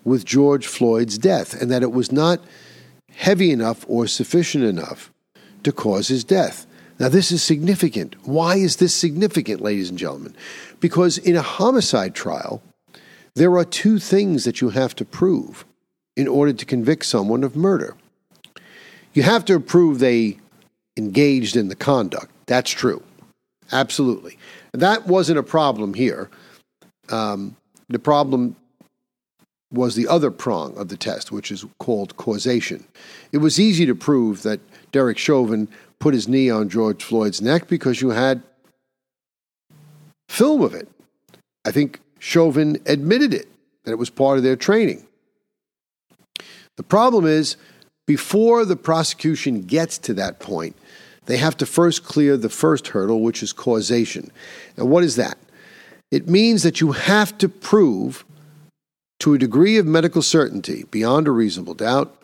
[0.05, 2.41] with George Floyd's death, and that it was not
[3.13, 5.11] heavy enough or sufficient enough
[5.65, 6.67] to cause his death.
[6.99, 8.15] Now, this is significant.
[8.27, 10.35] Why is this significant, ladies and gentlemen?
[10.79, 12.63] Because in a homicide trial,
[13.35, 15.65] there are two things that you have to prove
[16.17, 17.97] in order to convict someone of murder.
[19.13, 20.39] You have to prove they
[20.97, 22.31] engaged in the conduct.
[22.47, 23.03] That's true.
[23.73, 24.39] Absolutely.
[24.73, 26.31] That wasn't a problem here.
[27.09, 27.57] Um,
[27.89, 28.57] the problem
[29.73, 32.85] was the other prong of the test, which is called causation.
[33.33, 34.61] It was easy to prove that
[34.93, 38.43] Derek Chauvin put his knee on George Floyd's neck because you had
[40.29, 40.89] film of it.
[41.65, 43.49] I think Chauvin admitted it,
[43.85, 45.07] that it was part of their training.
[46.77, 47.57] The problem is,
[48.07, 50.77] before the prosecution gets to that point,
[51.27, 54.31] they have to first clear the first hurdle, which is causation.
[54.77, 55.39] And what is that?
[56.11, 58.25] It means that you have to prove
[59.25, 62.15] to a degree of medical certainty, beyond a reasonable doubt,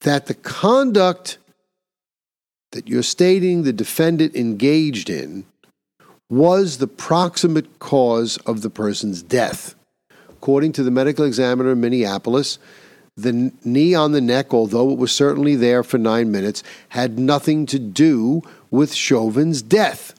[0.00, 1.36] that the conduct
[2.72, 5.44] that you're stating the defendant engaged in
[6.30, 9.74] was the proximate cause of the person's death.
[10.30, 12.58] According to the medical examiner in Minneapolis,
[13.18, 17.66] the knee on the neck, although it was certainly there for nine minutes, had nothing
[17.66, 20.14] to do with Chauvin's death.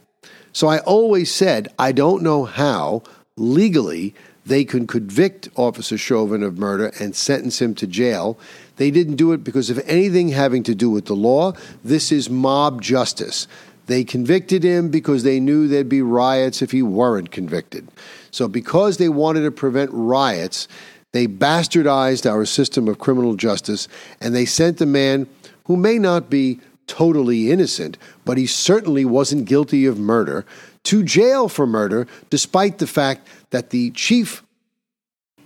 [0.53, 3.01] So I always said, I don't know how
[3.37, 4.13] legally
[4.45, 8.37] they could convict Officer Chauvin of murder and sentence him to jail.
[8.77, 11.53] They didn't do it because of anything having to do with the law.
[11.83, 13.47] This is mob justice.
[13.87, 17.87] They convicted him because they knew there'd be riots if he weren't convicted.
[18.31, 20.67] So, because they wanted to prevent riots,
[21.11, 23.87] they bastardized our system of criminal justice
[24.19, 25.27] and they sent a man
[25.65, 30.45] who may not be totally innocent, but he certainly wasn't guilty of murder,
[30.83, 34.43] to jail for murder, despite the fact that the chief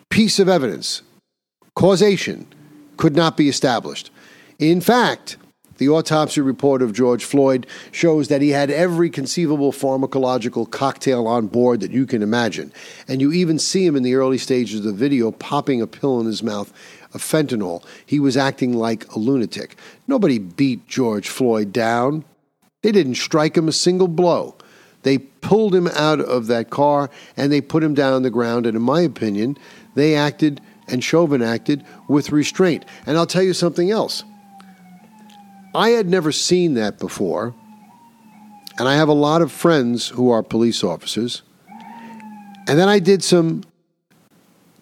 [0.10, 1.04] piece of evidence
[1.76, 2.48] Causation
[2.98, 4.10] could not be established.
[4.58, 5.38] In fact,
[5.78, 11.46] the autopsy report of George Floyd shows that he had every conceivable pharmacological cocktail on
[11.46, 12.74] board that you can imagine.
[13.08, 16.20] And you even see him in the early stages of the video popping a pill
[16.20, 16.74] in his mouth
[17.14, 17.86] of fentanyl.
[18.08, 19.78] He was acting like a lunatic.
[20.08, 22.26] Nobody beat George Floyd down,
[22.82, 24.56] they didn't strike him a single blow.
[25.04, 28.66] They pulled him out of that car and they put him down on the ground.
[28.66, 29.58] And in my opinion,
[29.96, 32.86] they acted and Chauvin acted with restraint.
[33.06, 34.24] And I'll tell you something else.
[35.76, 37.54] I had never seen that before,
[38.80, 41.44] and I have a lot of friends who are police officers.
[42.68, 43.64] And then I did some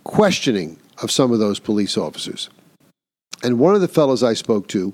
[0.06, 2.50] questioning of some of those police officers.
[3.44, 4.94] And one of the fellows I spoke to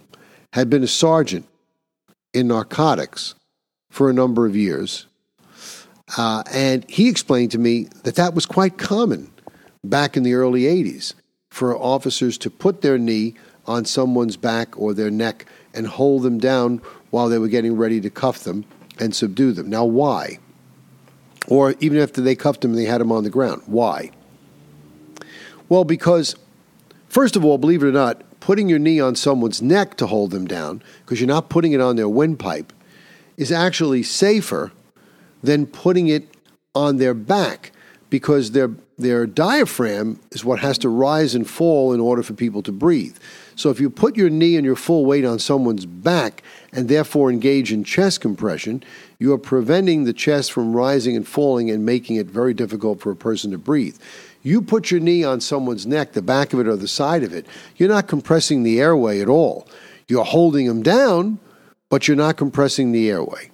[0.54, 1.48] had been a sergeant
[2.34, 3.36] in narcotics
[3.90, 5.06] for a number of years.
[6.18, 9.32] Uh, and he explained to me that that was quite common
[9.84, 11.14] back in the early 80s
[11.50, 13.36] for officers to put their knee
[13.66, 18.00] on someone's back or their neck and hold them down while they were getting ready
[18.02, 18.66] to cuff them
[19.00, 19.70] and subdue them.
[19.70, 20.40] Now, why?
[21.48, 23.64] Or even after they cuffed them and they had them on the ground.
[23.66, 24.12] Why?
[25.70, 26.36] Well, because,
[27.08, 30.32] first of all, believe it or not, putting your knee on someone's neck to hold
[30.32, 32.74] them down, because you're not putting it on their windpipe,
[33.38, 34.72] is actually safer
[35.44, 36.28] than putting it
[36.74, 37.72] on their back
[38.10, 42.62] because their their diaphragm is what has to rise and fall in order for people
[42.62, 43.18] to breathe.
[43.56, 47.32] So if you put your knee and your full weight on someone's back and therefore
[47.32, 48.84] engage in chest compression,
[49.20, 53.12] you are preventing the chest from rising and falling and making it very difficult for
[53.12, 53.98] a person to breathe.
[54.42, 57.34] You put your knee on someone's neck, the back of it or the side of
[57.34, 57.46] it,
[57.78, 59.68] you're not compressing the airway at all.
[60.08, 61.40] You're holding them down,
[61.90, 63.53] but you're not compressing the airway.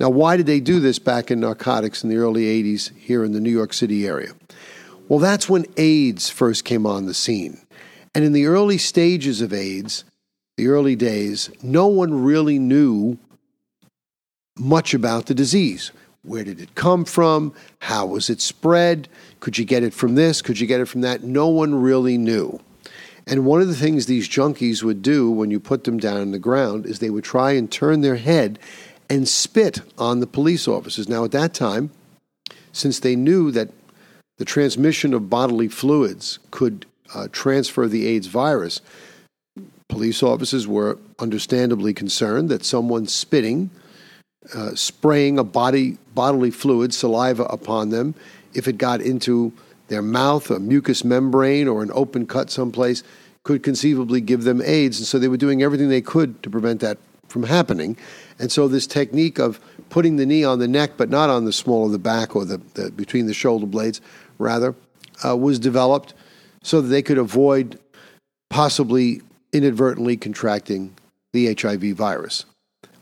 [0.00, 3.32] Now, why did they do this back in narcotics in the early 80s here in
[3.32, 4.32] the New York City area?
[5.08, 7.60] Well, that's when AIDS first came on the scene.
[8.14, 10.04] And in the early stages of AIDS,
[10.56, 13.18] the early days, no one really knew
[14.56, 15.92] much about the disease.
[16.22, 17.54] Where did it come from?
[17.78, 19.08] How was it spread?
[19.40, 20.42] Could you get it from this?
[20.42, 21.22] Could you get it from that?
[21.22, 22.60] No one really knew.
[23.26, 26.32] And one of the things these junkies would do when you put them down on
[26.32, 28.58] the ground is they would try and turn their head
[29.10, 31.08] and spit on the police officers.
[31.08, 31.90] Now, at that time,
[32.72, 33.70] since they knew that
[34.38, 38.80] the transmission of bodily fluids could uh, transfer the AIDS virus.
[39.88, 43.70] Police officers were understandably concerned that someone spitting,
[44.54, 48.14] uh, spraying a body bodily fluid, saliva upon them,
[48.54, 49.52] if it got into
[49.88, 53.02] their mouth, a mucous membrane, or an open cut someplace,
[53.42, 54.98] could conceivably give them AIDS.
[54.98, 56.98] And so they were doing everything they could to prevent that
[57.28, 57.96] from happening.
[58.38, 59.60] And so this technique of
[59.90, 62.44] putting the knee on the neck, but not on the small of the back or
[62.44, 64.00] the, the between the shoulder blades,
[64.38, 64.74] rather,
[65.24, 66.14] uh, was developed
[66.62, 67.78] so that they could avoid
[68.50, 69.22] possibly
[69.52, 70.94] inadvertently contracting
[71.32, 72.44] the HIV virus.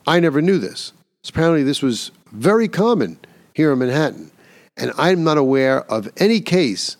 [0.06, 0.92] I never knew this.
[1.28, 3.18] Apparently, this was very common
[3.54, 4.30] here in Manhattan.
[4.76, 6.96] And I'm not aware of any case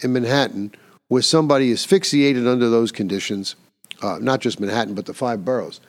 [0.00, 0.72] in Manhattan
[1.08, 3.56] where somebody asphyxiated under those conditions,
[4.02, 5.80] uh, not just Manhattan, but the five boroughs.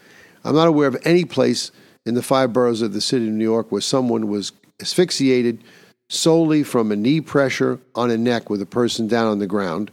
[0.44, 1.72] I'm not aware of any place
[2.06, 5.64] in the five boroughs of the city of New York where someone was asphyxiated
[6.10, 9.92] solely from a knee pressure on a neck with a person down on the ground.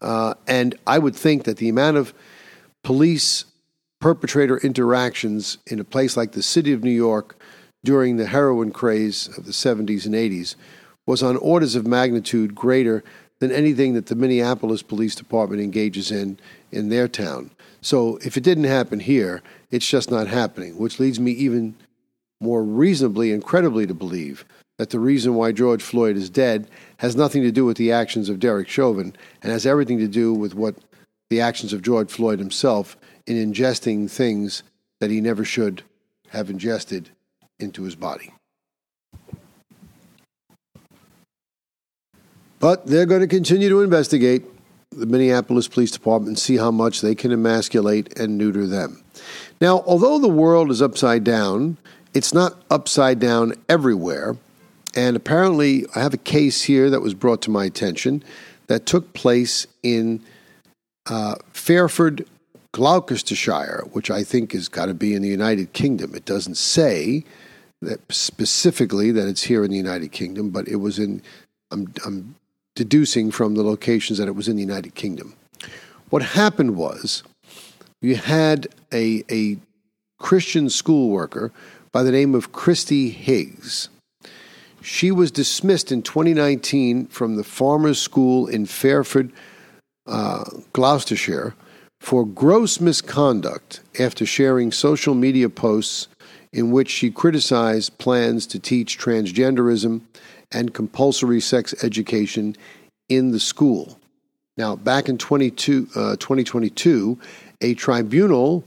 [0.00, 2.14] Uh, and I would think that the amount of
[2.82, 3.46] police
[4.00, 7.36] perpetrator interactions in a place like the city of New York
[7.84, 10.56] during the heroin craze of the 70s and 80s
[11.06, 13.02] was on orders of magnitude greater
[13.38, 16.38] than anything that the Minneapolis Police Department engages in
[16.72, 17.50] in their town.
[17.84, 21.74] So if it didn't happen here, it's just not happening, which leads me even
[22.40, 24.46] more reasonably and credibly to believe
[24.78, 26.66] that the reason why George Floyd is dead
[26.96, 30.32] has nothing to do with the actions of Derek Chauvin and has everything to do
[30.32, 30.76] with what
[31.28, 34.62] the actions of George Floyd himself in ingesting things
[35.00, 35.82] that he never should
[36.30, 37.10] have ingested
[37.58, 38.32] into his body.
[42.60, 44.42] But they're going to continue to investigate
[44.96, 49.02] the Minneapolis Police Department and see how much they can emasculate and neuter them.
[49.60, 51.76] Now, although the world is upside down,
[52.12, 54.36] it's not upside down everywhere.
[54.96, 58.22] And apparently, I have a case here that was brought to my attention
[58.68, 60.20] that took place in
[61.06, 62.26] uh, Fairford,
[62.72, 66.14] Gloucestershire, which I think has got to be in the United Kingdom.
[66.14, 67.24] It doesn't say
[67.82, 71.22] that specifically that it's here in the United Kingdom, but it was in.
[71.70, 72.36] I'm, I'm
[72.74, 75.34] deducing from the locations that it was in the United Kingdom.
[76.10, 77.22] What happened was
[78.00, 79.58] you had a, a
[80.18, 81.52] Christian school worker
[81.92, 83.88] by the name of Kristie Higgs.
[84.82, 89.32] She was dismissed in 2019 from the Farmor's School in Fairford,
[90.06, 91.54] uh, Gloucestershire,
[92.00, 96.08] for gross misconduct after sharing social media posts
[96.52, 100.02] in which she criticized plans to teach transgenderism
[100.52, 102.56] and compulsory sex education
[103.08, 103.98] in the school.
[104.56, 107.18] Now, back in 22, uh, 2022,
[107.60, 108.64] a tribunal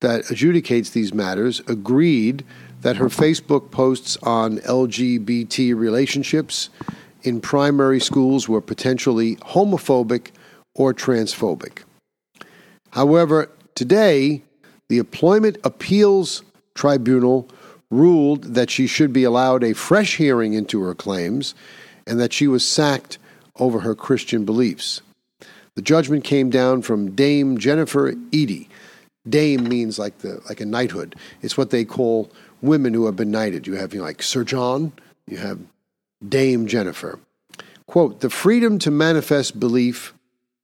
[0.00, 2.44] that adjudicates these matters agreed
[2.82, 6.70] that her Facebook posts on LGBT relationships
[7.22, 10.30] in primary schools were potentially homophobic
[10.74, 11.82] or transphobic.
[12.90, 14.42] However, today,
[14.88, 16.42] the Employment Appeals
[16.74, 17.48] Tribunal
[17.90, 21.54] ruled that she should be allowed a fresh hearing into her claims
[22.06, 23.18] and that she was sacked
[23.56, 25.00] over her Christian beliefs.
[25.74, 28.68] The judgment came down from Dame Jennifer Eady.
[29.28, 31.14] Dame means like the like a knighthood.
[31.42, 32.30] It's what they call
[32.62, 33.66] women who have been knighted.
[33.66, 34.92] You have you know, like Sir John,
[35.26, 35.60] you have
[36.26, 37.20] Dame Jennifer.
[37.86, 40.12] Quote, the freedom to manifest belief,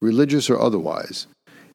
[0.01, 1.27] religious or otherwise,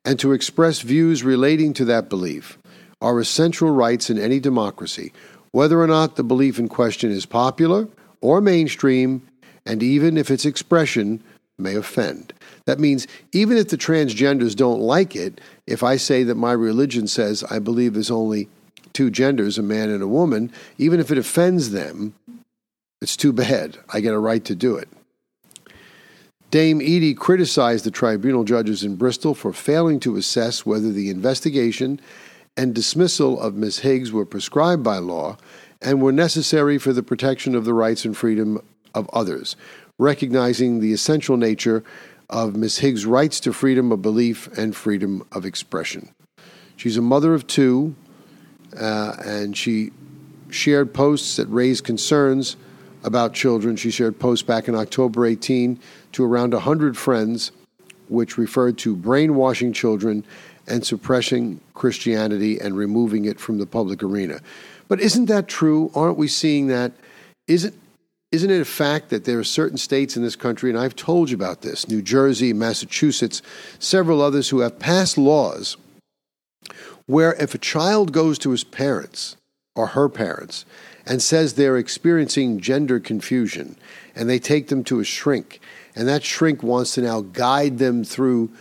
[0.06, 2.58] and to express views relating to that belief
[3.02, 5.14] are essential rights in any democracy,
[5.52, 7.88] whether or not the belief in question is popular
[8.22, 9.28] or mainstream,
[9.66, 11.24] and even if its expression
[11.58, 12.34] may offend.
[12.66, 17.08] That means even if the transgenders don't like it, if I say that my religion
[17.08, 18.48] says I believe there's only
[18.94, 22.14] two genders, a man and a woman, even if it offends them,
[23.02, 23.78] it's too bad.
[23.94, 24.90] I get a right to do it.
[26.52, 32.02] Dame Eady criticized the tribunal judges in Bristol for failing to assess whether the investigation
[32.58, 33.80] and dismissal of Ms.
[33.80, 35.38] Higgs were prescribed by law
[35.82, 38.62] and were necessary for the protection of the rights and freedom
[38.94, 39.56] of others,
[39.98, 41.84] recognizing the essential nature
[42.30, 42.80] of Ms.
[42.80, 46.10] Higgs' rights to freedom of belief and freedom of expression.
[46.76, 47.96] She's a mother of two,
[48.80, 49.92] uh, and she
[50.50, 52.56] shared posts that raised concerns
[53.04, 53.76] about children.
[53.76, 55.80] She shared posts back in October 18
[56.14, 57.52] to around 100 friends,
[58.08, 60.26] which referred to brainwashing children
[60.70, 64.40] and suppressing Christianity and removing it from the public arena.
[64.88, 65.92] But isn't that true?
[65.96, 66.92] Aren't we seeing that?
[67.48, 67.76] Isn't
[68.32, 71.32] isn't it a fact that there are certain states in this country, and I've told
[71.32, 73.42] you about this New Jersey, Massachusetts,
[73.80, 75.78] several others who have passed laws
[77.10, 79.36] where if a child goes to his parents
[79.76, 80.64] or her parents
[81.08, 83.76] and says they're experiencing gender confusion
[84.16, 85.60] and they take them to a shrink,
[85.96, 88.52] and that shrink wants to now guide them through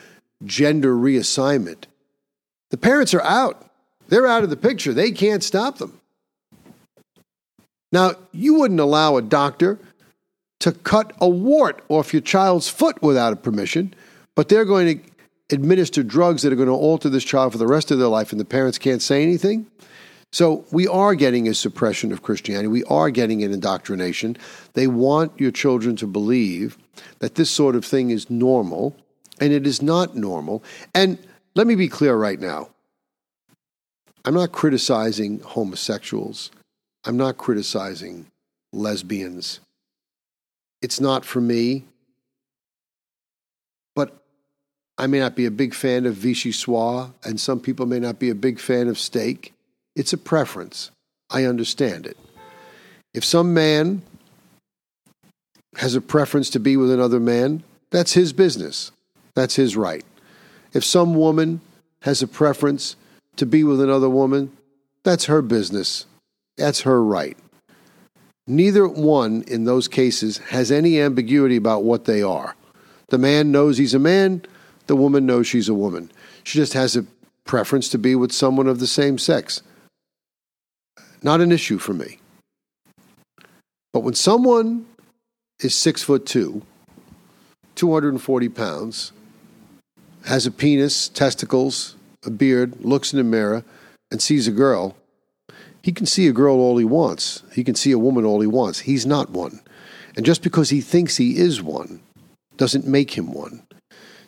[0.46, 1.84] gender reassignment,
[2.70, 3.64] the parents are out.
[4.08, 4.94] They're out of the picture.
[4.94, 6.00] They can't stop them.
[7.92, 9.78] Now, you wouldn't allow a doctor
[10.60, 13.94] to cut a wart off your child's foot without a permission,
[14.34, 15.10] but they're going to
[15.50, 18.32] administer drugs that are going to alter this child for the rest of their life,
[18.32, 19.66] and the parents can't say anything.
[20.32, 22.68] So we are getting a suppression of Christianity.
[22.68, 24.36] We are getting an indoctrination.
[24.74, 26.76] They want your children to believe
[27.20, 28.94] that this sort of thing is normal,
[29.40, 30.62] and it is not normal.
[30.94, 31.18] And
[31.58, 32.68] let me be clear right now
[34.24, 36.50] I'm not criticizing homosexuals.
[37.04, 38.26] I'm not criticizing
[38.72, 39.60] lesbians.
[40.82, 41.84] It's not for me.
[43.96, 44.22] But
[44.98, 48.18] I may not be a big fan of Vichy Vichyssoise, and some people may not
[48.18, 49.52] be a big fan of steak.
[49.96, 50.90] It's a preference.
[51.30, 52.16] I understand it.
[53.14, 54.02] If some man
[55.76, 58.92] has a preference to be with another man, that's his business.
[59.34, 60.04] That's his right.
[60.72, 61.60] If some woman
[62.02, 62.96] has a preference
[63.36, 64.52] to be with another woman,
[65.02, 66.06] that's her business.
[66.56, 67.36] That's her right.
[68.46, 72.54] Neither one in those cases has any ambiguity about what they are.
[73.08, 74.42] The man knows he's a man,
[74.86, 76.10] the woman knows she's a woman.
[76.44, 77.06] She just has a
[77.44, 79.62] preference to be with someone of the same sex.
[81.22, 82.20] Not an issue for me.
[83.92, 84.86] But when someone
[85.60, 86.62] is six foot two,
[87.74, 89.12] 240 pounds,
[90.28, 93.64] has a penis, testicles, a beard, looks in the mirror,
[94.10, 94.94] and sees a girl,
[95.82, 97.42] he can see a girl all he wants.
[97.52, 98.80] He can see a woman all he wants.
[98.80, 99.60] He's not one.
[100.16, 102.00] And just because he thinks he is one
[102.56, 103.62] doesn't make him one.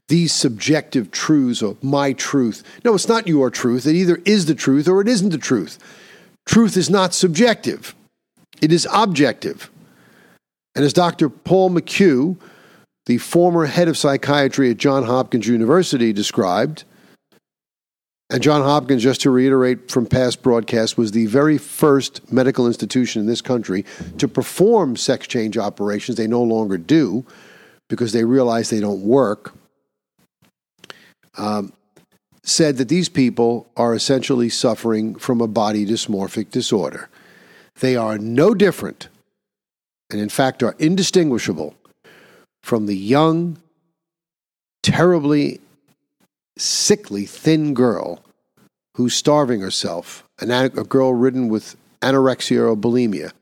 [0.09, 2.63] These subjective truths are my truth.
[2.85, 3.87] No, it's not your truth.
[3.87, 5.79] It either is the truth or it isn't the truth.
[6.47, 7.95] Truth is not subjective,
[8.63, 9.71] it is objective.
[10.75, 11.29] And as Dr.
[11.29, 12.39] Paul McHugh,
[13.11, 16.85] the former head of psychiatry at Johns Hopkins University, described,
[18.31, 23.21] and John Hopkins, just to reiterate from past broadcasts, was the very first medical institution
[23.21, 23.85] in this country
[24.19, 26.19] to perform sex change operations.
[26.19, 27.27] They no longer do
[27.89, 29.55] because they realize they don't work.
[31.37, 31.73] Um,
[32.45, 37.09] said that these people are essentially suffering from a body dysmorphic disorder.
[37.81, 39.09] They are no different,
[40.11, 41.75] and in fact are indistinguishable
[42.63, 43.59] from the young
[44.83, 45.61] terribly
[46.57, 48.23] sickly, thin girl
[48.97, 53.33] who's starving herself, an, a girl ridden with anorexia or bulimia,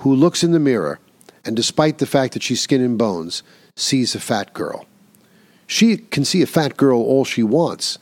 [0.00, 0.98] who looks in the mirror
[1.44, 3.42] and, despite the fact that she's skin and bones,
[3.76, 4.86] sees a fat girl.
[5.66, 7.98] She can see a fat girl all she wants.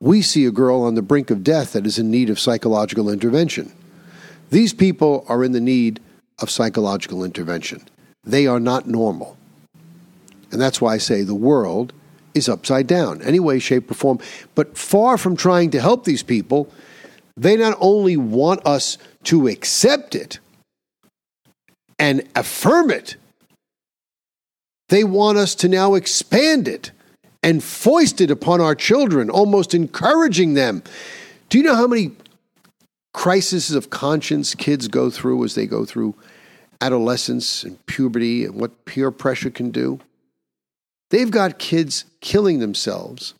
[0.00, 3.10] We see a girl on the brink of death that is in need of psychological
[3.10, 3.72] intervention.
[4.50, 6.00] These people are in the need
[6.40, 7.84] of psychological intervention.
[8.22, 9.36] They are not normal.
[10.54, 11.92] And that's why I say the world
[12.32, 14.18] is upside down, any way, shape, or form.
[14.54, 16.72] But far from trying to help these people,
[17.36, 20.38] they not only want us to accept it
[21.98, 23.16] and affirm it,
[24.88, 26.92] they want us to now expand it
[27.42, 30.82] and foist it upon our children, almost encouraging them.
[31.48, 32.12] Do you know how many
[33.12, 36.14] crises of conscience kids go through as they go through
[36.80, 40.00] adolescence and puberty and what peer pressure can do?
[41.14, 43.34] They've got kids killing themselves,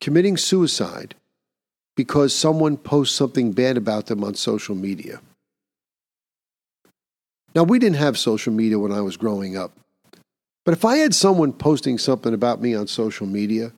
[0.00, 1.14] committing suicide
[1.94, 5.20] because someone posts something bad about them on social media.
[7.54, 9.72] Now, we didn't have social media when I was growing up.
[10.64, 13.72] But if I had someone posting something about me on social media,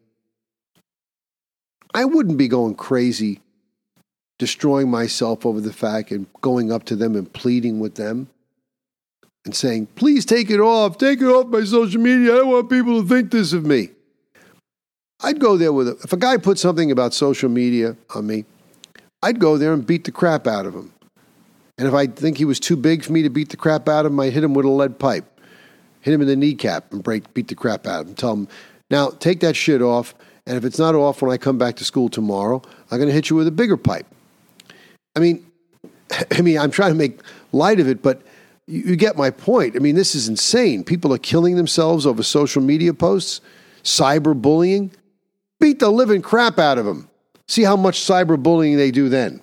[1.92, 3.40] I wouldn't be going crazy,
[4.38, 8.28] destroying myself over the fact and going up to them and pleading with them
[9.44, 12.34] and saying, please take it off, take it off my social media.
[12.34, 13.90] I don't want people to think this of me.
[15.20, 18.44] I'd go there with, a, if a guy put something about social media on me,
[19.22, 20.92] I'd go there and beat the crap out of him.
[21.78, 24.04] And if I think he was too big for me to beat the crap out
[24.04, 25.26] of him, I'd hit him with a lead pipe
[26.02, 28.14] hit him in the kneecap and break, beat the crap out of him.
[28.14, 28.48] Tell him,
[28.90, 30.14] now take that shit off.
[30.46, 33.14] And if it's not off when I come back to school tomorrow, I'm going to
[33.14, 34.06] hit you with a bigger pipe.
[35.16, 35.46] I mean,
[36.30, 37.20] I mean, I'm trying to make
[37.52, 38.22] light of it, but
[38.66, 39.76] you, you get my point.
[39.76, 40.84] I mean, this is insane.
[40.84, 43.40] People are killing themselves over social media posts,
[43.82, 44.90] cyberbullying.
[45.60, 47.08] Beat the living crap out of them.
[47.48, 49.40] See how much cyberbullying they do then.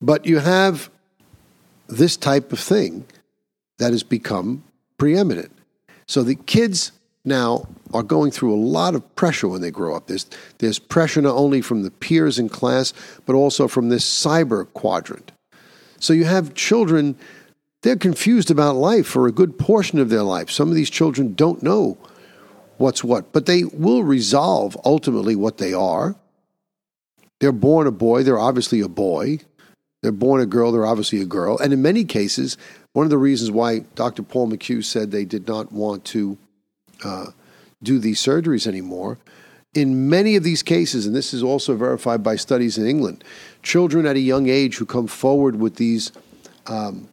[0.00, 0.90] But you have
[1.88, 3.04] this type of thing
[3.78, 4.64] that has become
[4.98, 5.52] preeminent.
[6.06, 6.92] So the kids
[7.24, 10.06] now are going through a lot of pressure when they grow up.
[10.06, 10.26] There's,
[10.58, 12.92] there's pressure not only from the peers in class,
[13.26, 15.32] but also from this cyber quadrant.
[16.02, 17.16] So you have children,
[17.82, 20.50] they're confused about life for a good portion of their life.
[20.50, 21.96] Some of these children don't know
[22.76, 26.16] what's what, but they will resolve ultimately what they are.
[27.38, 29.38] They're born a boy, they're obviously a boy.
[30.02, 31.56] They're born a girl, they're obviously a girl.
[31.58, 32.58] And in many cases,
[32.92, 34.24] one of the reasons why Dr.
[34.24, 36.36] Paul McHugh said they did not want to
[37.04, 37.26] uh,
[37.80, 39.18] do these surgeries anymore,
[39.74, 43.24] in many of these cases, and this is also verified by studies in England,
[43.62, 46.12] children at a young age who come forward with these
[46.66, 47.08] um,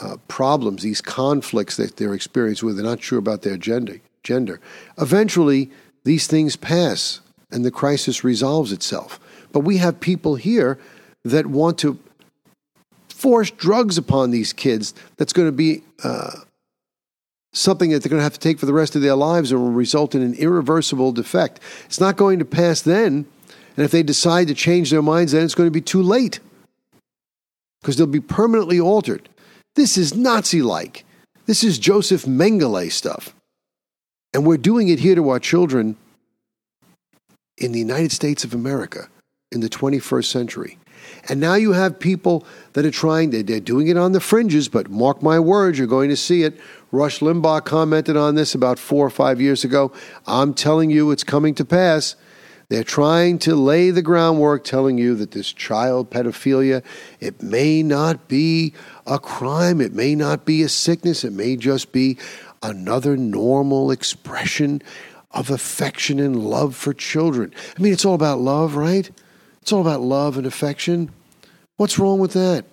[0.00, 4.00] uh, problems, these conflicts that they're experienced with, they're not sure about their gender.
[4.24, 4.60] Gender.
[4.98, 5.70] Eventually,
[6.04, 9.20] these things pass and the crisis resolves itself.
[9.52, 10.78] But we have people here
[11.24, 11.98] that want to
[13.08, 16.32] force drugs upon these kids that's going to be uh,
[17.54, 19.60] something that they're going to have to take for the rest of their lives and
[19.60, 21.60] will result in an irreversible defect.
[21.86, 23.24] It's not going to pass then.
[23.76, 26.40] And if they decide to change their minds, then it's going to be too late
[27.80, 29.28] because they'll be permanently altered.
[29.76, 31.04] This is Nazi like.
[31.46, 33.34] This is Joseph Mengele stuff.
[34.32, 35.96] And we're doing it here to our children
[37.56, 39.08] in the United States of America
[39.52, 40.78] in the 21st century.
[41.28, 44.90] And now you have people that are trying, they're doing it on the fringes, but
[44.90, 46.58] mark my words, you're going to see it.
[46.92, 49.92] Rush Limbaugh commented on this about four or five years ago.
[50.26, 52.16] I'm telling you, it's coming to pass.
[52.68, 56.82] They're trying to lay the groundwork telling you that this child pedophilia,
[57.20, 58.72] it may not be
[59.06, 62.16] a crime, it may not be a sickness, it may just be
[62.62, 64.82] another normal expression
[65.30, 67.52] of affection and love for children.
[67.76, 69.10] I mean, it's all about love, right?
[69.64, 71.10] It's all about love and affection.
[71.78, 72.66] What's wrong with that?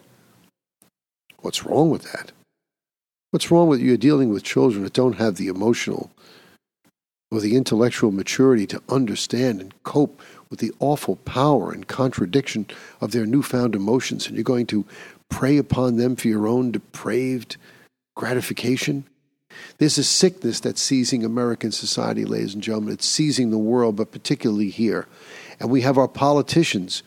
[1.39, 2.33] What's wrong with that?
[3.29, 6.11] What's wrong with you dealing with children that don't have the emotional
[7.31, 12.65] or the intellectual maturity to understand and cope with the awful power and contradiction
[12.99, 14.83] of their newfound emotions, and you're going to
[15.29, 17.55] prey upon them for your own depraved
[18.17, 19.05] gratification?
[19.77, 22.95] There's a sickness that's seizing American society, ladies and gentlemen.
[22.95, 25.07] It's seizing the world, but particularly here.
[25.61, 27.03] And we have our politicians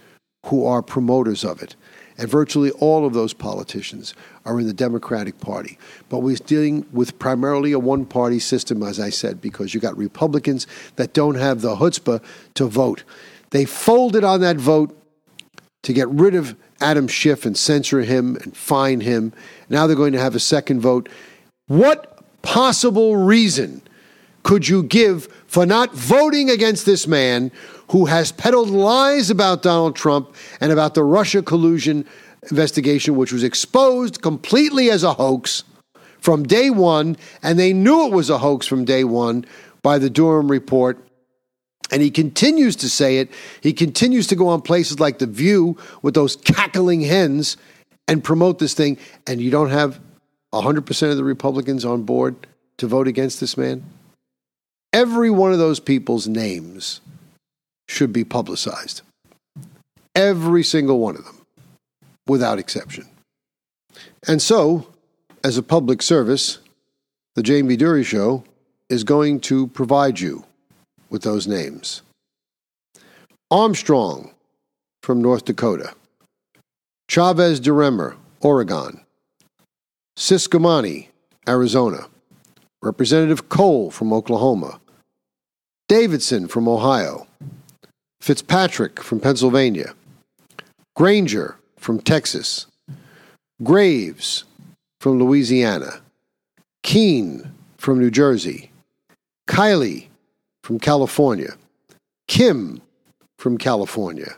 [0.46, 1.74] who are promoters of it.
[2.16, 5.76] And virtually all of those politicians are in the Democratic Party.
[6.09, 9.98] But we're dealing with primarily a one party system, as I said, because you got
[9.98, 12.22] Republicans that don't have the chutzpah
[12.55, 13.02] to vote.
[13.50, 14.96] They folded on that vote
[15.82, 19.32] to get rid of Adam Schiff and censor him and fine him.
[19.68, 21.09] Now they're going to have a second vote.
[21.66, 23.82] What possible reason
[24.44, 27.50] could you give for not voting against this man
[27.91, 32.07] who has peddled lies about Donald Trump and about the Russia collusion
[32.51, 35.64] investigation, which was exposed completely as a hoax
[36.20, 39.45] from day one, and they knew it was a hoax from day one
[39.82, 40.99] by the Durham report.
[41.91, 43.30] And he continues to say it.
[43.61, 47.59] He continues to go on places like The View with those cackling hens
[48.09, 48.97] and promote this thing.
[49.26, 50.01] And you don't have
[50.55, 52.47] 100% of the Republicans on board
[52.78, 53.85] to vote against this man?
[54.93, 57.01] Every one of those people's names
[57.89, 59.03] should be publicized.
[60.14, 61.41] Every single one of them,
[62.26, 63.07] without exception.
[64.26, 64.87] And so,
[65.43, 66.59] as a public service,
[67.35, 68.45] the Jamie Durie Show
[68.89, 70.45] is going to provide you
[71.11, 72.03] with those names.
[73.51, 74.32] Armstrong
[75.03, 75.95] from North Dakota,
[77.09, 79.01] Chavez DeRemer, Oregon,
[80.16, 81.09] Ciscomani,
[81.47, 82.07] Arizona,
[82.82, 84.80] Representative Cole from Oklahoma,
[85.89, 87.26] Davidson from Ohio,
[88.24, 89.92] Fitzpatrick from Pennsylvania,
[90.96, 92.66] Granger from Texas,
[93.62, 94.44] Graves
[94.98, 96.00] from Louisiana,
[96.82, 98.70] Kean from New Jersey,
[99.46, 100.06] Kiley
[100.62, 101.52] from California,
[102.26, 102.80] Kim
[103.38, 104.36] from California,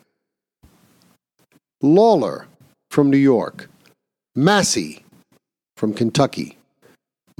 [1.81, 2.49] Lawler
[2.91, 3.71] from New York,
[4.35, 5.05] Massey
[5.77, 6.59] from Kentucky,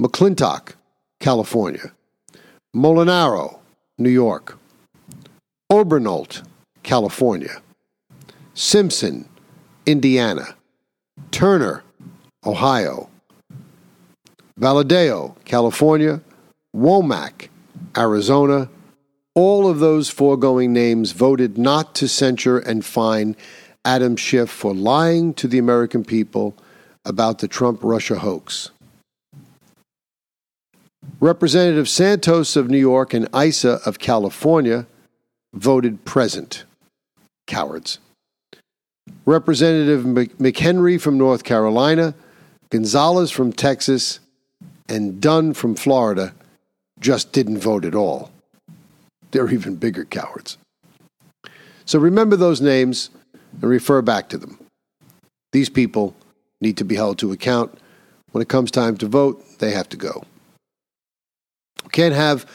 [0.01, 0.75] McClintock,
[1.19, 1.91] California,
[2.73, 3.59] Molinaro,
[3.97, 4.57] New York,
[5.71, 6.43] Obernolte,
[6.83, 7.61] California,
[8.53, 9.27] Simpson,
[9.85, 10.55] Indiana,
[11.31, 11.83] Turner,
[12.45, 13.09] Ohio,
[14.59, 16.21] Valadao, California,
[16.75, 17.49] Womack,
[17.97, 18.69] Arizona.
[19.35, 23.35] All of those foregoing names voted not to censure and fine
[23.85, 26.55] Adam Schiff for lying to the American people
[27.05, 28.71] about the Trump Russia hoax.
[31.19, 34.87] Representative Santos of New York and Issa of California
[35.53, 36.63] voted present.
[37.47, 37.99] Cowards.
[39.25, 42.13] Representative McHenry from North Carolina,
[42.69, 44.19] Gonzalez from Texas,
[44.89, 46.33] and Dunn from Florida
[46.99, 48.31] just didn't vote at all.
[49.31, 50.57] They're even bigger cowards.
[51.85, 53.09] So remember those names
[53.61, 54.59] and refer back to them.
[55.51, 56.15] These people
[56.59, 57.77] need to be held to account.
[58.31, 60.23] When it comes time to vote, they have to go.
[61.83, 62.45] We can't have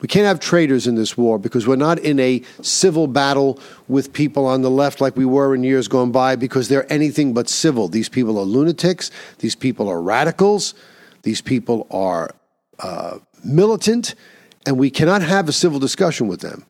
[0.00, 4.12] we can't have traitors in this war because we're not in a civil battle with
[4.12, 7.48] people on the left like we were in years gone by because they're anything but
[7.48, 7.88] civil.
[7.88, 9.10] These people are lunatics.
[9.38, 10.74] These people are radicals.
[11.22, 12.30] These people are
[12.78, 14.14] uh, militant.
[14.66, 16.64] And we cannot have a civil discussion with them.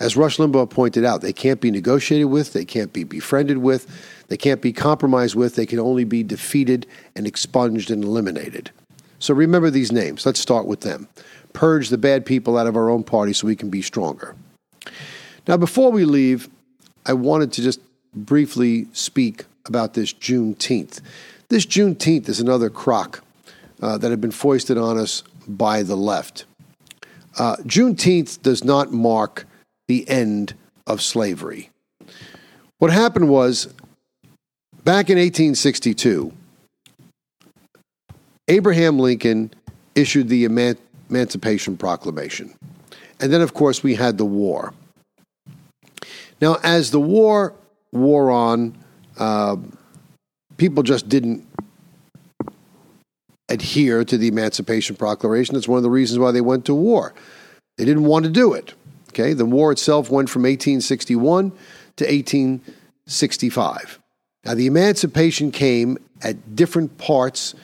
[0.00, 3.86] As Rush Limbaugh pointed out, they can't be negotiated with, they can't be befriended with,
[4.26, 8.70] they can't be compromised with, they can only be defeated and expunged and eliminated.
[9.20, 10.26] So remember these names.
[10.26, 11.08] Let's start with them.
[11.54, 14.36] Purge the bad people out of our own party so we can be stronger.
[15.48, 16.48] Now, before we leave,
[17.06, 17.80] I wanted to just
[18.14, 21.00] briefly speak about this Juneteenth.
[21.48, 23.22] This Juneteenth is another crock
[23.80, 26.44] uh, that had been foisted on us by the left.
[27.38, 29.46] Uh, Juneteenth does not mark
[29.88, 30.54] the end
[30.86, 31.70] of slavery.
[32.78, 33.66] What happened was
[34.84, 36.32] back in 1862,
[38.48, 39.52] Abraham Lincoln
[39.94, 40.78] issued the Eman-
[41.14, 42.52] Emancipation Proclamation.
[43.20, 44.74] And then, of course, we had the war.
[46.40, 47.54] Now, as the war
[47.92, 48.76] wore on,
[49.16, 49.56] uh,
[50.56, 51.46] people just didn't
[53.48, 55.54] adhere to the Emancipation Proclamation.
[55.54, 57.14] That's one of the reasons why they went to war.
[57.78, 58.74] They didn't want to do it.
[59.10, 61.50] Okay, the war itself went from 1861
[61.96, 64.00] to 1865.
[64.44, 67.54] Now, the emancipation came at different parts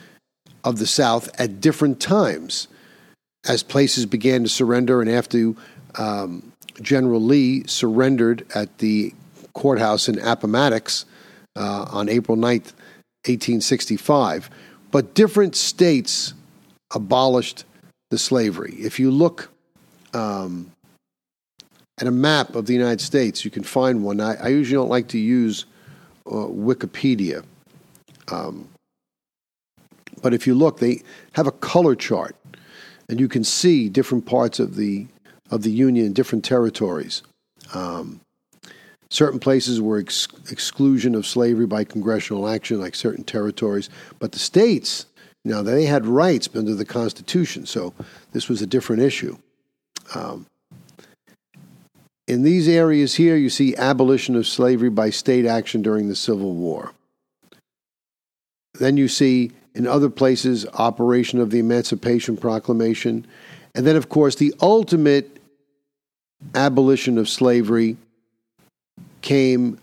[0.63, 2.69] of the South at different times
[3.47, 5.53] as places began to surrender, and after
[5.95, 9.13] um, General Lee surrendered at the
[9.53, 11.05] courthouse in Appomattox
[11.55, 12.73] uh, on April 9th,
[13.25, 14.49] 1865.
[14.91, 16.33] But different states
[16.93, 17.65] abolished
[18.09, 18.75] the slavery.
[18.77, 19.49] If you look
[20.13, 20.71] um,
[21.99, 24.19] at a map of the United States, you can find one.
[24.19, 25.65] I, I usually don't like to use
[26.25, 27.43] uh, Wikipedia.
[28.29, 28.67] Um,
[30.21, 31.01] but if you look, they
[31.33, 32.35] have a color chart,
[33.11, 35.05] and you can see different parts of the
[35.51, 37.21] of the Union, different territories.
[37.73, 38.21] Um,
[39.09, 43.89] certain places were ex- exclusion of slavery by congressional action, like certain territories.
[44.19, 45.07] But the states,
[45.43, 47.93] you they had rights under the Constitution, so
[48.31, 49.37] this was a different issue.
[50.15, 50.45] Um,
[52.27, 56.53] in these areas here, you see abolition of slavery by state action during the Civil
[56.53, 56.93] War.
[58.79, 63.25] Then you see in other places operation of the Emancipation Proclamation,
[63.73, 65.39] And then, of course, the ultimate
[66.55, 67.97] abolition of slavery
[69.21, 69.77] came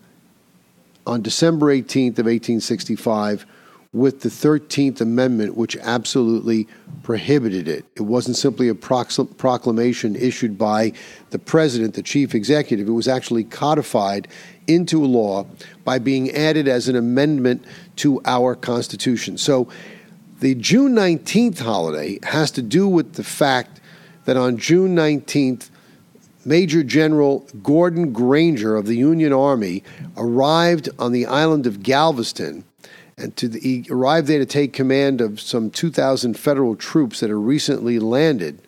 [1.07, 3.45] on December 18th of 1865
[3.91, 6.67] with the 13th Amendment, which absolutely
[7.01, 7.85] prohibited it.
[7.95, 10.93] It wasn't simply a proclamation issued by
[11.31, 12.87] the president, the chief executive.
[12.87, 14.27] It was actually codified
[14.67, 15.47] into law
[15.83, 17.65] by being added as an amendment
[17.95, 19.39] to our Constitution.
[19.39, 19.67] So
[20.39, 23.81] the June 19th holiday has to do with the fact
[24.25, 25.71] that on June 19th,
[26.45, 29.83] Major General Gordon Granger of the Union Army
[30.15, 32.63] arrived on the island of Galveston
[33.19, 37.29] and to the, he arrived there to take command of some 2,000 federal troops that
[37.29, 38.61] had recently landed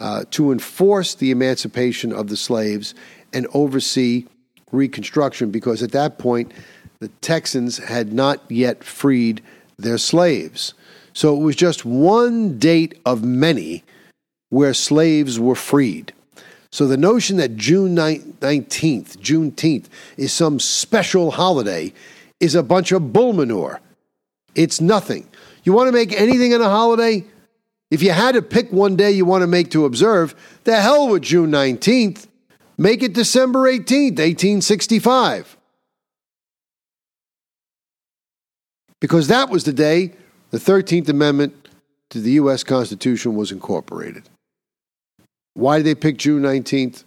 [0.00, 2.94] uh, to enforce the emancipation of the slaves
[3.32, 4.26] and oversee
[4.72, 6.52] Reconstruction because at that point
[7.00, 9.42] the Texans had not yet freed
[9.78, 10.74] their slaves.
[11.12, 13.82] So it was just one date of many
[14.50, 16.12] where slaves were freed.
[16.70, 19.86] So the notion that June 19th, Juneteenth,
[20.16, 21.92] is some special holiday
[22.38, 23.80] is a bunch of bull manure.
[24.54, 25.28] It's nothing.
[25.64, 27.24] You want to make anything in a holiday?
[27.90, 30.34] If you had to pick one day you want to make to observe,
[30.64, 32.26] the hell with June 19th.
[32.78, 35.56] Make it December 18th, 1865.
[39.00, 40.12] Because that was the day
[40.50, 41.68] the 13th Amendment
[42.10, 42.64] to the U.S.
[42.64, 44.28] Constitution was incorporated.
[45.54, 47.04] Why did they pick June 19th?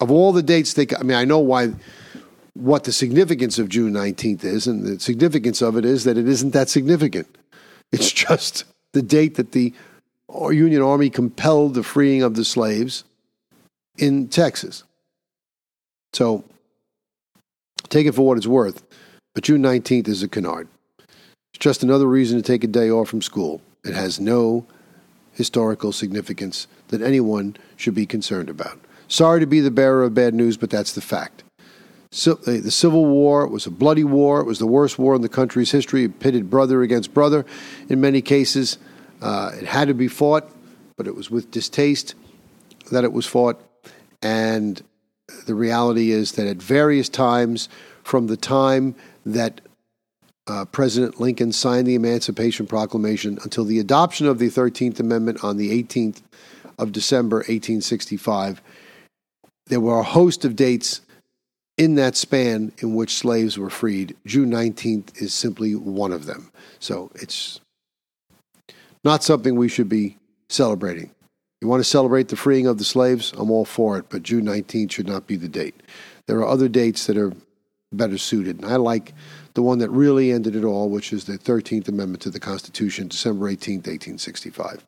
[0.00, 1.72] Of all the dates they, I mean, I know why
[2.54, 6.28] what the significance of June 19th is, and the significance of it is that it
[6.28, 7.26] isn't that significant.
[7.94, 9.74] It's just the date that the
[10.34, 13.04] Union Army compelled the freeing of the slaves
[13.98, 14.82] in Texas.
[16.14, 16.42] So
[17.90, 18.82] take it for what it's worth,
[19.34, 20.68] but June 19th is a canard.
[20.98, 23.60] It's just another reason to take a day off from school.
[23.84, 24.64] It has no
[25.32, 28.78] historical significance that anyone should be concerned about.
[29.08, 31.41] Sorry to be the bearer of bad news, but that's the fact.
[32.12, 34.40] Uh, the Civil War was a bloody war.
[34.40, 36.04] It was the worst war in the country's history.
[36.04, 37.46] It pitted brother against brother
[37.88, 38.76] in many cases.
[39.22, 40.50] Uh, it had to be fought,
[40.96, 42.14] but it was with distaste
[42.90, 43.60] that it was fought.
[44.20, 44.82] And
[45.46, 47.68] the reality is that at various times,
[48.02, 48.94] from the time
[49.24, 49.62] that
[50.46, 55.56] uh, President Lincoln signed the Emancipation Proclamation until the adoption of the 13th Amendment on
[55.56, 56.20] the 18th
[56.78, 58.60] of December, 1865,
[59.68, 61.00] there were a host of dates
[61.82, 64.14] in that span in which slaves were freed.
[64.24, 66.52] June 19th is simply one of them.
[66.78, 67.60] So it's
[69.02, 70.16] not something we should be
[70.48, 71.10] celebrating.
[71.60, 73.32] You want to celebrate the freeing of the slaves?
[73.36, 75.74] I'm all for it, but June 19th should not be the date.
[76.28, 77.32] There are other dates that are
[77.92, 78.60] better suited.
[78.60, 79.12] And I like
[79.54, 83.08] the one that really ended it all, which is the 13th Amendment to the Constitution,
[83.08, 84.84] December 18th, 1865.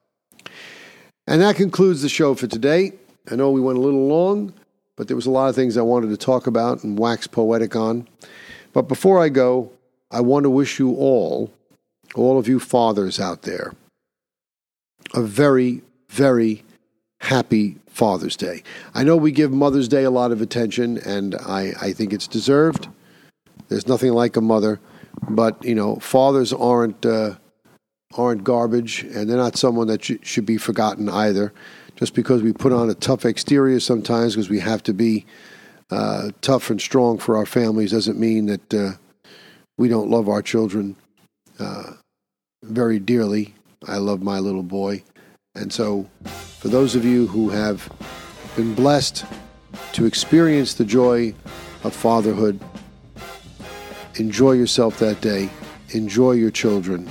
[1.26, 2.92] And that concludes the show for today.
[3.30, 4.54] I know we went a little long
[4.96, 7.74] but there was a lot of things I wanted to talk about and wax poetic
[7.74, 8.08] on.
[8.72, 9.70] But before I go,
[10.10, 11.52] I want to wish you all,
[12.14, 13.72] all of you fathers out there,
[15.14, 16.64] a very, very
[17.20, 18.62] happy Father's Day.
[18.94, 22.26] I know we give Mother's Day a lot of attention, and I, I think it's
[22.26, 22.88] deserved.
[23.68, 24.80] There's nothing like a mother,
[25.28, 27.36] but you know, fathers aren't uh,
[28.16, 31.52] aren't garbage, and they're not someone that sh- should be forgotten either
[31.96, 35.24] just because we put on a tough exterior sometimes because we have to be
[35.90, 38.92] uh, tough and strong for our families doesn't mean that uh,
[39.76, 40.96] we don't love our children
[41.58, 41.92] uh,
[42.62, 43.54] very dearly.
[43.86, 45.02] I love my little boy.
[45.54, 46.08] And so,
[46.58, 47.88] for those of you who have
[48.56, 49.24] been blessed
[49.92, 51.34] to experience the joy
[51.84, 52.58] of fatherhood,
[54.16, 55.50] enjoy yourself that day,
[55.90, 57.08] enjoy your children.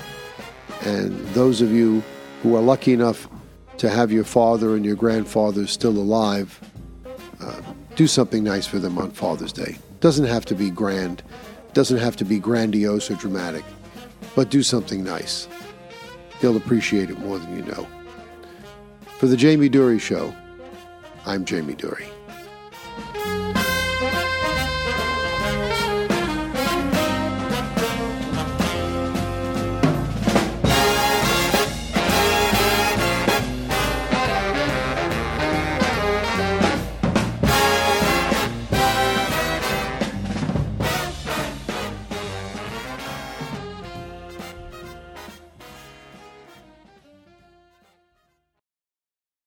[0.82, 2.04] And those of you
[2.42, 3.30] who are lucky enough
[3.84, 6.58] to have your father and your grandfather still alive,
[7.42, 7.62] uh,
[7.98, 9.78] do something nice for them on Father's Day.
[10.00, 11.22] Doesn't have to be grand,
[11.74, 13.66] doesn't have to be grandiose or dramatic,
[14.38, 15.50] but do something nice.
[16.40, 17.86] They'll appreciate it more than you know.
[19.18, 20.34] For the Jamie Durie Show,
[21.26, 22.13] I'm Jamie Durie.